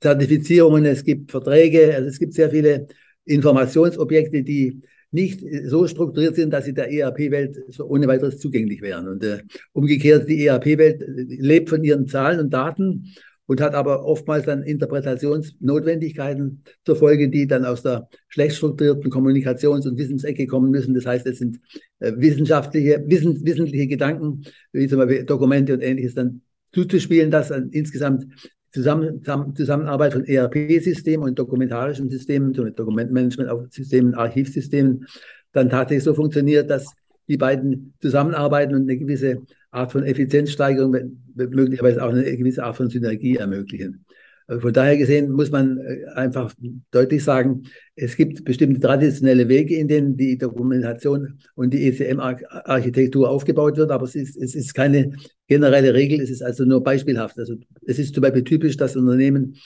Zertifizierungen, 0.00 0.84
es 0.86 1.04
gibt 1.04 1.30
Verträge, 1.30 1.94
also 1.94 2.08
es 2.08 2.18
gibt 2.18 2.34
sehr 2.34 2.50
viele 2.50 2.86
Informationsobjekte, 3.24 4.42
die 4.42 4.82
nicht 5.10 5.44
so 5.66 5.86
strukturiert 5.86 6.34
sind, 6.34 6.52
dass 6.52 6.64
sie 6.64 6.74
der 6.74 6.92
ERP-Welt 6.92 7.62
so 7.68 7.86
ohne 7.86 8.08
weiteres 8.08 8.38
zugänglich 8.38 8.82
wären. 8.82 9.06
Und 9.06 9.22
äh, 9.22 9.42
umgekehrt, 9.72 10.28
die 10.28 10.44
ERP-Welt 10.44 11.04
lebt 11.06 11.70
von 11.70 11.84
ihren 11.84 12.08
Zahlen 12.08 12.40
und 12.40 12.52
Daten 12.52 13.14
und 13.46 13.60
hat 13.60 13.74
aber 13.74 14.04
oftmals 14.04 14.46
dann 14.46 14.64
Interpretationsnotwendigkeiten 14.64 16.64
zur 16.84 16.96
Folge, 16.96 17.28
die 17.28 17.46
dann 17.46 17.64
aus 17.64 17.82
der 17.82 18.08
schlecht 18.28 18.56
strukturierten 18.56 19.10
Kommunikations- 19.10 19.86
und 19.86 19.98
Wissensecke 19.98 20.46
kommen 20.46 20.70
müssen. 20.70 20.94
Das 20.94 21.06
heißt, 21.06 21.26
es 21.26 21.38
sind 21.38 21.60
äh, 22.00 22.12
wissenschaftliche, 22.16 23.04
wissen, 23.06 23.46
wissentliche 23.46 23.86
Gedanken, 23.86 24.42
wie 24.72 24.88
zum 24.88 24.98
Beispiel 24.98 25.24
Dokumente 25.24 25.74
und 25.74 25.82
ähnliches 25.82 26.14
dann 26.14 26.42
zuzuspielen, 26.74 27.30
dass 27.30 27.50
insgesamt 27.50 28.26
Zusammen, 28.72 29.22
Zusammenarbeit 29.54 30.14
von 30.14 30.24
ERP-Systemen 30.24 31.28
und 31.28 31.38
dokumentarischen 31.38 32.10
Systemen, 32.10 32.52
so 32.54 32.68
Dokumentmanagement-Systemen, 32.68 34.14
Archivsystemen, 34.14 35.06
dann 35.52 35.70
tatsächlich 35.70 36.02
so 36.02 36.12
funktioniert, 36.12 36.68
dass 36.68 36.92
die 37.28 37.36
beiden 37.36 37.94
zusammenarbeiten 38.00 38.74
und 38.74 38.82
eine 38.82 38.98
gewisse 38.98 39.42
Art 39.70 39.92
von 39.92 40.02
Effizienzsteigerung, 40.02 40.96
möglicherweise 41.36 42.02
auch 42.04 42.10
eine 42.10 42.36
gewisse 42.36 42.64
Art 42.64 42.76
von 42.76 42.90
Synergie 42.90 43.36
ermöglichen. 43.36 44.04
Äh, 44.46 44.58
von 44.58 44.72
daher 44.72 44.96
gesehen 44.96 45.30
muss 45.30 45.50
man 45.50 45.78
äh, 45.78 46.04
einfach 46.14 46.52
deutlich 46.90 47.24
sagen, 47.24 47.64
es 47.96 48.16
gibt 48.16 48.44
bestimmte 48.44 48.80
traditionelle 48.80 49.48
Wege, 49.48 49.76
in 49.76 49.88
denen 49.88 50.16
die 50.16 50.36
Dokumentation 50.36 51.38
und 51.54 51.72
die 51.72 51.86
ECM-Architektur 51.88 53.28
aufgebaut 53.28 53.76
wird, 53.76 53.90
aber 53.90 54.04
es 54.04 54.14
ist, 54.14 54.36
es 54.36 54.54
ist 54.54 54.74
keine 54.74 55.12
generelle 55.46 55.94
Regel, 55.94 56.20
es 56.20 56.30
ist 56.30 56.42
also 56.42 56.64
nur 56.64 56.82
beispielhaft. 56.82 57.38
Also 57.38 57.54
es 57.86 57.98
ist 57.98 58.14
zum 58.14 58.22
Beispiel 58.22 58.44
typisch, 58.44 58.76
dass 58.76 58.96
Unternehmen 58.96 59.56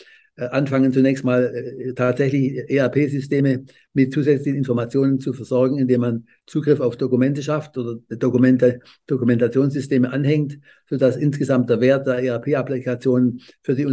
anfangen 0.46 0.92
zunächst 0.92 1.24
mal 1.24 1.52
äh, 1.54 1.92
tatsächlich 1.94 2.70
ERP-Systeme 2.70 3.64
mit 3.92 4.12
zusätzlichen 4.12 4.56
Informationen 4.56 5.20
zu 5.20 5.32
versorgen, 5.32 5.78
indem 5.78 6.00
man 6.00 6.26
Zugriff 6.46 6.80
auf 6.80 6.96
Dokumente 6.96 7.42
schafft 7.42 7.76
oder 7.76 7.96
Dokumente, 8.08 8.80
Dokumentationssysteme 9.06 10.12
anhängt, 10.12 10.58
sodass 10.88 11.16
insgesamt 11.16 11.68
der 11.70 11.80
Wert 11.80 12.06
der 12.06 12.22
ERP-Applikationen 12.22 13.40
für 13.62 13.74
die 13.74 13.84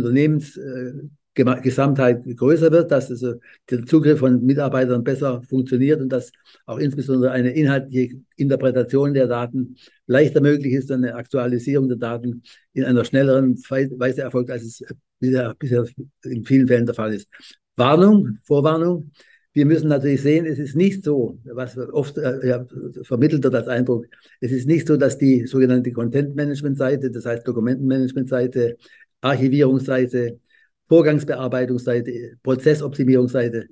Unternehmensgesamtheit 1.38 2.24
größer 2.38 2.72
wird, 2.72 2.92
dass 2.92 3.10
also 3.12 3.36
der 3.70 3.86
Zugriff 3.86 4.20
von 4.20 4.44
Mitarbeitern 4.44 5.04
besser 5.04 5.42
funktioniert 5.44 6.02
und 6.02 6.10
dass 6.10 6.32
auch 6.66 6.78
insbesondere 6.78 7.32
eine 7.32 7.52
inhaltliche 7.52 8.16
Interpretation 8.36 9.14
der 9.14 9.28
Daten 9.28 9.76
leichter 10.08 10.42
möglich 10.42 10.74
ist, 10.74 10.92
eine 10.92 11.16
Aktualisierung 11.16 11.88
der 11.90 11.98
Daten 11.98 12.44
in 12.74 12.86
einer 12.86 13.04
schnelleren 13.04 13.58
Weise 13.58 14.22
erfolgt, 14.22 14.52
als 14.52 14.64
es 14.64 14.84
wie 15.20 15.32
der 15.32 15.56
bisher 15.56 15.86
in 16.24 16.44
vielen 16.44 16.68
Fällen 16.68 16.86
der 16.86 16.96
Fall 16.96 17.14
ist. 17.14 17.28
Warnung, 17.76 18.38
Vorwarnung. 18.46 19.12
Wir 19.54 19.66
müssen 19.66 19.88
natürlich 19.88 20.22
sehen, 20.22 20.46
es 20.46 20.60
ist 20.60 20.76
nicht 20.76 21.04
so, 21.04 21.40
was 21.46 21.78
oft 21.78 22.18
äh, 22.18 22.46
ja, 22.46 22.66
vermittelt 23.04 23.42
wird 23.42 23.56
als 23.56 23.70
Eindruck, 23.70 24.06
es 24.42 24.52
ist 24.52 24.68
nicht 24.68 24.86
so, 24.86 24.98
dass 24.98 25.18
die 25.18 25.48
sogenannte 25.48 25.94
Content-Management-Seite, 25.94 27.10
das 27.10 27.26
heißt 27.26 27.48
Dokumentenmanagement-Seite, 27.48 28.76
Archivierungsseite, 29.22 30.40
Vorgangsbearbeitungsseite, 30.88 32.38
Prozessoptimierungsseite 32.44 33.68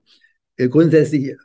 äh, 0.58 0.70
grundsätzlich 0.70 1.36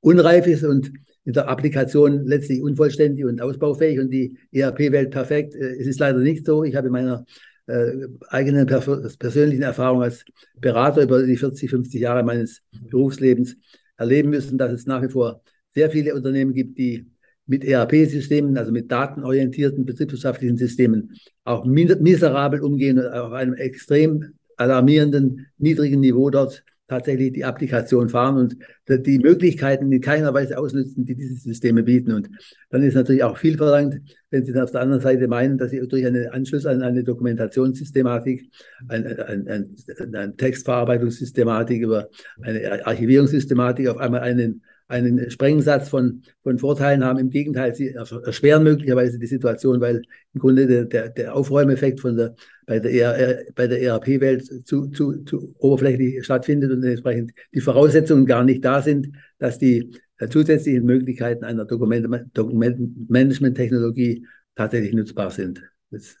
unreif 0.00 0.46
ist 0.46 0.64
und 0.64 0.92
in 1.24 1.34
der 1.34 1.48
Applikation 1.48 2.24
letztlich 2.24 2.62
unvollständig 2.62 3.24
und 3.24 3.42
ausbaufähig 3.42 4.00
und 4.00 4.10
die 4.10 4.38
ERP-Welt 4.52 5.10
perfekt. 5.10 5.54
Äh, 5.54 5.76
es 5.76 5.86
ist 5.86 6.00
leider 6.00 6.18
nicht 6.18 6.46
so. 6.46 6.64
Ich 6.64 6.74
habe 6.74 6.86
in 6.86 6.92
meiner 6.92 7.24
äh, 7.66 8.06
eigenen 8.28 8.66
persönlichen 8.66 9.62
Erfahrung 9.62 10.02
als 10.02 10.24
Berater 10.58 11.02
über 11.02 11.22
die 11.22 11.36
40, 11.36 11.68
50 11.68 12.00
Jahre 12.00 12.22
meines 12.22 12.62
Berufslebens 12.90 13.56
erleben 13.98 14.30
müssen, 14.30 14.56
dass 14.56 14.72
es 14.72 14.86
nach 14.86 15.02
wie 15.02 15.10
vor 15.10 15.42
sehr 15.74 15.90
viele 15.90 16.14
Unternehmen 16.14 16.54
gibt, 16.54 16.78
die 16.78 17.06
mit 17.46 17.64
ERP-Systemen, 17.64 18.56
also 18.56 18.72
mit 18.72 18.90
datenorientierten 18.90 19.84
betriebswirtschaftlichen 19.84 20.56
Systemen, 20.56 21.14
auch 21.44 21.64
miserabel 21.64 22.60
umgehen 22.60 22.98
und 22.98 23.06
auf 23.06 23.32
einem 23.32 23.54
extrem 23.54 24.37
alarmierenden, 24.58 25.46
niedrigen 25.58 26.00
Niveau 26.00 26.30
dort 26.30 26.64
tatsächlich 26.88 27.34
die 27.34 27.44
Applikation 27.44 28.08
fahren 28.08 28.38
und 28.38 28.56
die 28.88 29.18
Möglichkeiten 29.18 29.92
in 29.92 30.00
keiner 30.00 30.32
Weise 30.32 30.58
ausnutzen, 30.58 31.04
die 31.04 31.14
diese 31.14 31.34
Systeme 31.34 31.82
bieten. 31.82 32.12
Und 32.12 32.30
dann 32.70 32.82
ist 32.82 32.94
natürlich 32.94 33.22
auch 33.22 33.36
viel 33.36 33.58
verlangt, 33.58 34.00
wenn 34.30 34.44
Sie 34.44 34.52
dann 34.52 34.64
auf 34.64 34.70
der 34.70 34.80
anderen 34.80 35.02
Seite 35.02 35.28
meinen, 35.28 35.58
dass 35.58 35.70
Sie 35.70 35.86
durch 35.86 36.06
einen 36.06 36.28
Anschluss 36.30 36.64
an 36.64 36.82
eine 36.82 37.04
Dokumentationssystematik, 37.04 38.50
eine, 38.88 39.26
eine, 39.26 39.68
eine 39.98 40.36
Textverarbeitungssystematik, 40.36 41.82
über 41.82 42.08
eine 42.40 42.86
Archivierungssystematik 42.86 43.88
auf 43.88 43.98
einmal 43.98 44.20
einen 44.20 44.62
einen 44.88 45.30
Sprengsatz 45.30 45.88
von, 45.90 46.22
von 46.42 46.58
Vorteilen 46.58 47.04
haben. 47.04 47.18
Im 47.18 47.28
Gegenteil, 47.30 47.74
sie 47.74 47.90
erschweren 47.90 48.64
möglicherweise 48.64 49.18
die 49.18 49.26
Situation, 49.26 49.78
weil 49.80 50.02
im 50.32 50.40
Grunde 50.40 50.66
der, 50.66 50.86
der, 50.86 51.10
der 51.10 51.34
Aufräumeffekt 51.34 52.00
von 52.00 52.16
der, 52.16 52.34
bei 52.66 52.80
der, 52.80 52.92
ER, 52.92 53.44
bei 53.54 53.66
der 53.66 53.82
ERP-Welt 53.82 54.66
zu, 54.66 54.86
zu, 54.88 55.24
zu 55.24 55.54
oberflächlich 55.58 56.24
stattfindet 56.24 56.72
und 56.72 56.82
entsprechend 56.82 57.32
die 57.54 57.60
Voraussetzungen 57.60 58.24
gar 58.24 58.44
nicht 58.44 58.64
da 58.64 58.80
sind, 58.80 59.10
dass 59.38 59.58
die 59.58 59.90
äh, 60.18 60.28
zusätzlichen 60.28 60.84
Möglichkeiten 60.84 61.44
einer 61.44 61.66
Dokumentenmanagement-Technologie 61.66 64.26
tatsächlich 64.54 64.94
nutzbar 64.94 65.30
sind. 65.30 65.62
Das 65.90 66.16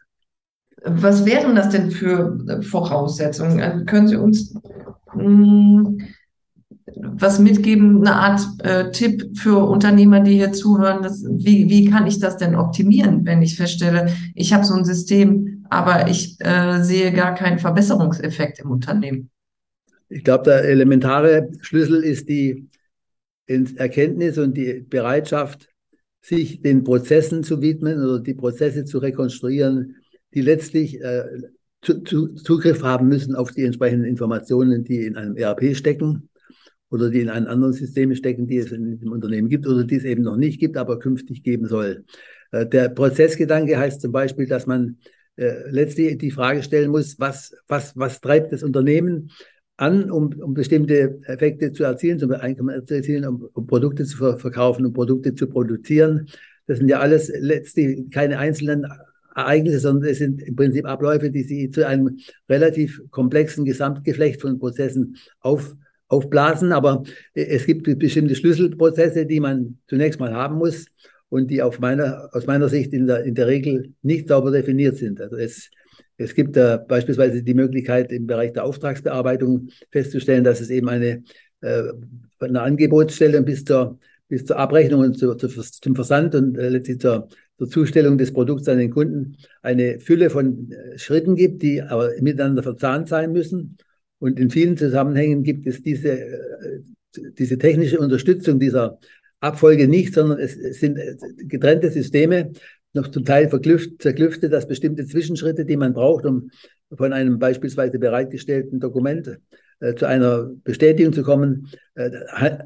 was 0.84 1.26
wären 1.26 1.56
das 1.56 1.70
denn 1.70 1.90
für 1.90 2.62
Voraussetzungen? 2.62 3.60
Also 3.60 3.84
können 3.84 4.08
Sie 4.08 4.16
uns 4.16 4.54
mh, 5.14 5.14
hm, 5.14 5.98
was 6.96 7.38
mitgeben, 7.38 7.98
eine 7.98 8.14
Art 8.14 8.40
äh, 8.62 8.90
Tipp 8.90 9.36
für 9.38 9.64
Unternehmer, 9.64 10.20
die 10.20 10.34
hier 10.34 10.52
zuhören? 10.52 11.02
Das, 11.02 11.24
wie, 11.24 11.68
wie 11.68 11.86
kann 11.86 12.06
ich 12.06 12.18
das 12.18 12.36
denn 12.36 12.54
optimieren, 12.54 13.24
wenn 13.24 13.42
ich 13.42 13.56
feststelle, 13.56 14.12
ich 14.34 14.52
habe 14.52 14.64
so 14.64 14.74
ein 14.74 14.84
System, 14.84 15.66
aber 15.70 16.08
ich 16.08 16.36
äh, 16.40 16.82
sehe 16.82 17.12
gar 17.12 17.34
keinen 17.34 17.58
Verbesserungseffekt 17.58 18.60
im 18.60 18.70
Unternehmen? 18.70 19.30
Ich 20.08 20.24
glaube, 20.24 20.44
der 20.44 20.64
elementare 20.64 21.50
Schlüssel 21.60 22.02
ist 22.02 22.28
die 22.28 22.68
Erkenntnis 23.46 24.38
und 24.38 24.56
die 24.56 24.84
Bereitschaft, 24.88 25.68
sich 26.20 26.60
den 26.60 26.84
Prozessen 26.84 27.44
zu 27.44 27.62
widmen 27.62 28.02
oder 28.02 28.20
die 28.20 28.34
Prozesse 28.34 28.84
zu 28.84 28.98
rekonstruieren, 28.98 29.96
die 30.34 30.42
letztlich 30.42 31.00
äh, 31.00 31.24
zu, 31.80 32.02
zu, 32.02 32.34
Zugriff 32.34 32.82
haben 32.82 33.08
müssen 33.08 33.34
auf 33.34 33.52
die 33.52 33.64
entsprechenden 33.64 34.04
Informationen, 34.04 34.84
die 34.84 35.06
in 35.06 35.16
einem 35.16 35.36
ERP 35.36 35.76
stecken 35.76 36.27
oder 36.90 37.10
die 37.10 37.20
in 37.20 37.28
einem 37.28 37.46
anderen 37.46 37.72
System 37.72 38.14
stecken, 38.14 38.46
die 38.46 38.58
es 38.58 38.72
in 38.72 38.98
dem 38.98 39.12
Unternehmen 39.12 39.48
gibt 39.48 39.66
oder 39.66 39.84
die 39.84 39.96
es 39.96 40.04
eben 40.04 40.22
noch 40.22 40.36
nicht 40.36 40.58
gibt, 40.58 40.76
aber 40.76 40.98
künftig 40.98 41.42
geben 41.42 41.66
soll. 41.66 42.04
Äh, 42.50 42.66
der 42.66 42.88
Prozessgedanke 42.88 43.78
heißt 43.78 44.00
zum 44.00 44.12
Beispiel, 44.12 44.46
dass 44.46 44.66
man 44.66 44.96
äh, 45.36 45.70
letztlich 45.70 46.18
die 46.18 46.30
Frage 46.30 46.62
stellen 46.62 46.90
muss, 46.90 47.18
was, 47.18 47.54
was, 47.68 47.96
was 47.96 48.20
treibt 48.20 48.52
das 48.52 48.62
Unternehmen 48.62 49.30
an, 49.76 50.10
um, 50.10 50.32
um 50.40 50.54
bestimmte 50.54 51.20
Effekte 51.24 51.72
zu 51.72 51.84
erzielen, 51.84 52.18
zum 52.18 52.32
Einkommen 52.32 52.84
zu 52.86 52.94
erzielen, 52.94 53.24
um, 53.24 53.48
um 53.52 53.66
Produkte 53.66 54.04
zu 54.04 54.36
verkaufen, 54.36 54.84
um 54.84 54.92
Produkte 54.92 55.34
zu 55.34 55.46
produzieren. 55.46 56.26
Das 56.66 56.78
sind 56.78 56.88
ja 56.88 56.98
alles 56.98 57.32
letztlich 57.38 58.10
keine 58.10 58.38
einzelnen 58.38 58.86
Ereignisse, 59.34 59.78
sondern 59.78 60.10
es 60.10 60.18
sind 60.18 60.42
im 60.42 60.56
Prinzip 60.56 60.84
Abläufe, 60.84 61.30
die 61.30 61.44
sie 61.44 61.70
zu 61.70 61.86
einem 61.86 62.18
relativ 62.48 63.00
komplexen 63.10 63.64
Gesamtgeflecht 63.64 64.40
von 64.40 64.58
Prozessen 64.58 65.16
auf, 65.40 65.76
aufblasen. 66.08 66.72
Aber 66.72 67.04
äh, 67.34 67.44
es 67.44 67.66
gibt 67.66 67.84
bestimmte 67.98 68.34
Schlüsselprozesse, 68.34 69.26
die 69.26 69.40
man 69.40 69.78
zunächst 69.86 70.18
mal 70.20 70.34
haben 70.34 70.56
muss 70.56 70.86
und 71.28 71.50
die 71.50 71.62
auf 71.62 71.78
meiner, 71.78 72.30
aus 72.32 72.46
meiner 72.46 72.68
Sicht 72.68 72.92
in 72.92 73.06
der, 73.06 73.24
in 73.24 73.34
der 73.34 73.46
Regel 73.46 73.92
nicht 74.02 74.28
sauber 74.28 74.50
definiert 74.50 74.96
sind. 74.96 75.20
Also 75.20 75.36
es, 75.36 75.70
es 76.16 76.34
gibt 76.34 76.56
da 76.56 76.76
beispielsweise 76.78 77.42
die 77.42 77.54
Möglichkeit, 77.54 78.10
im 78.12 78.26
Bereich 78.26 78.52
der 78.52 78.64
Auftragsbearbeitung 78.64 79.68
festzustellen, 79.90 80.44
dass 80.44 80.60
es 80.60 80.70
eben 80.70 80.88
eine, 80.88 81.22
äh, 81.60 81.82
eine 82.40 82.62
Angebotsstelle 82.62 83.42
bis 83.42 83.64
zur, 83.64 83.98
bis 84.28 84.44
zur 84.44 84.58
Abrechnung 84.58 85.00
und 85.00 85.18
zu, 85.18 85.34
zu, 85.34 85.48
zum 85.48 85.94
Versand 85.94 86.34
und 86.34 86.56
äh, 86.56 86.70
letztlich 86.70 87.00
zur, 87.00 87.28
zur 87.58 87.68
Zustellung 87.68 88.18
des 88.18 88.32
Produkts 88.32 88.68
an 88.68 88.78
den 88.78 88.90
Kunden 88.90 89.36
eine 89.62 90.00
Fülle 90.00 90.30
von 90.30 90.70
äh, 90.70 90.98
Schritten 90.98 91.34
gibt, 91.34 91.62
die 91.62 91.82
aber 91.82 92.10
miteinander 92.20 92.62
verzahnt 92.62 93.08
sein 93.08 93.32
müssen. 93.32 93.76
Und 94.18 94.40
in 94.40 94.50
vielen 94.50 94.76
Zusammenhängen 94.76 95.42
gibt 95.42 95.66
es 95.66 95.82
diese, 95.82 96.20
äh, 96.20 96.80
diese 97.38 97.58
technische 97.58 97.98
Unterstützung 97.98 98.58
dieser 98.58 98.98
Abfolge 99.40 99.88
nicht, 99.88 100.14
sondern 100.14 100.38
es, 100.38 100.54
sind 100.78 100.98
äh, 100.98 101.16
getrennte 101.38 101.90
Systeme, 101.90 102.52
noch 102.94 103.08
zum 103.08 103.24
Teil 103.24 103.48
verklüft, 103.48 104.02
zerklüftet, 104.02 104.52
dass 104.52 104.66
bestimmte 104.66 105.06
Zwischenschritte, 105.06 105.64
die 105.64 105.76
man 105.76 105.92
braucht, 105.92 106.24
um 106.24 106.50
von 106.96 107.12
einem 107.12 107.38
beispielsweise 107.38 107.98
bereitgestellten 107.98 108.80
Dokument 108.80 109.38
äh, 109.80 109.94
zu 109.94 110.06
einer 110.06 110.50
Bestätigung 110.64 111.12
zu 111.12 111.22
kommen, 111.22 111.68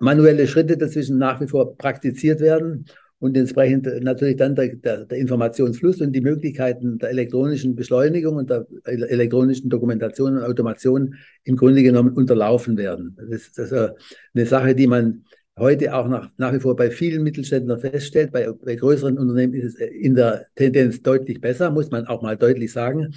manuelle 0.01 0.47
Schritte 0.47 0.77
dazwischen 0.77 1.19
nach 1.19 1.41
wie 1.41 1.49
vor 1.49 1.77
praktiziert 1.77 2.41
werden 2.41 2.87
und 3.23 3.37
entsprechend 3.37 3.87
natürlich 4.03 4.37
dann 4.37 4.57
der, 4.57 4.75
der, 4.75 5.05
der, 5.05 5.17
Informationsfluss 5.17 6.01
und 6.01 6.11
die 6.11 6.21
Möglichkeiten 6.21 6.99
der 6.99 7.11
elektronischen 7.11 7.77
Beschleunigung 7.77 8.35
und 8.35 8.51
der 8.51 8.67
elektronischen 8.85 9.71
Dokumentation 9.71 10.37
und 10.37 10.43
Automation 10.43 11.15
im 11.45 11.55
Grunde 11.55 11.85
genommen 11.85 12.15
unterlaufen 12.15 12.77
werden. 12.77 13.17
Das 13.31 13.43
ist 13.43 13.61
also 13.61 13.95
eine 14.35 14.47
Sache, 14.47 14.75
die 14.75 14.89
man 14.89 15.23
heute 15.57 15.95
auch 15.95 16.09
nach, 16.09 16.31
nach 16.37 16.53
wie 16.53 16.59
vor 16.59 16.75
bei 16.75 16.91
vielen 16.91 17.23
Mittelständlern 17.23 17.79
feststellt. 17.79 18.33
Bei, 18.33 18.51
bei 18.51 18.75
größeren 18.75 19.17
Unternehmen 19.17 19.55
ist 19.55 19.75
es 19.75 19.75
in 19.77 20.17
der 20.17 20.47
Tendenz 20.57 21.01
deutlich 21.01 21.41
besser, 21.41 21.71
muss 21.71 21.93
man 21.93 22.09
auch 22.09 22.23
mal 22.23 22.37
deutlich 22.37 22.73
sagen. 22.73 23.15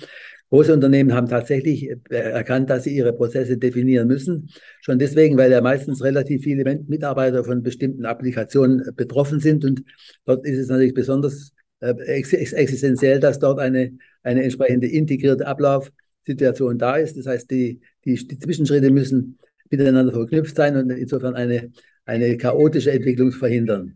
Große 0.55 0.73
Unternehmen 0.73 1.13
haben 1.13 1.27
tatsächlich 1.27 1.89
äh, 1.89 1.97
erkannt, 2.15 2.69
dass 2.69 2.85
sie 2.85 2.95
ihre 2.95 3.11
Prozesse 3.11 3.57
definieren 3.57 4.07
müssen. 4.07 4.49
Schon 4.79 4.99
deswegen, 4.99 5.35
weil 5.35 5.51
ja 5.51 5.59
meistens 5.59 6.01
relativ 6.01 6.43
viele 6.43 6.63
Mitarbeiter 6.87 7.43
von 7.43 7.61
bestimmten 7.61 8.05
Applikationen 8.05 8.79
äh, 8.87 8.93
betroffen 8.93 9.41
sind. 9.41 9.65
Und 9.65 9.83
dort 10.23 10.45
ist 10.45 10.57
es 10.57 10.69
natürlich 10.69 10.93
besonders 10.93 11.51
äh, 11.81 11.93
existenziell, 12.05 13.19
dass 13.19 13.39
dort 13.39 13.59
eine, 13.59 13.97
eine 14.23 14.43
entsprechende 14.43 14.87
integrierte 14.87 15.45
Ablaufsituation 15.45 16.77
da 16.77 16.95
ist. 16.95 17.17
Das 17.17 17.25
heißt, 17.25 17.51
die, 17.51 17.81
die, 18.05 18.15
die 18.15 18.39
Zwischenschritte 18.39 18.91
müssen 18.91 19.37
miteinander 19.69 20.13
verknüpft 20.13 20.55
sein 20.55 20.77
und 20.77 20.89
insofern 20.89 21.35
eine, 21.35 21.69
eine 22.05 22.37
chaotische 22.37 22.93
Entwicklung 22.93 23.33
verhindern. 23.33 23.93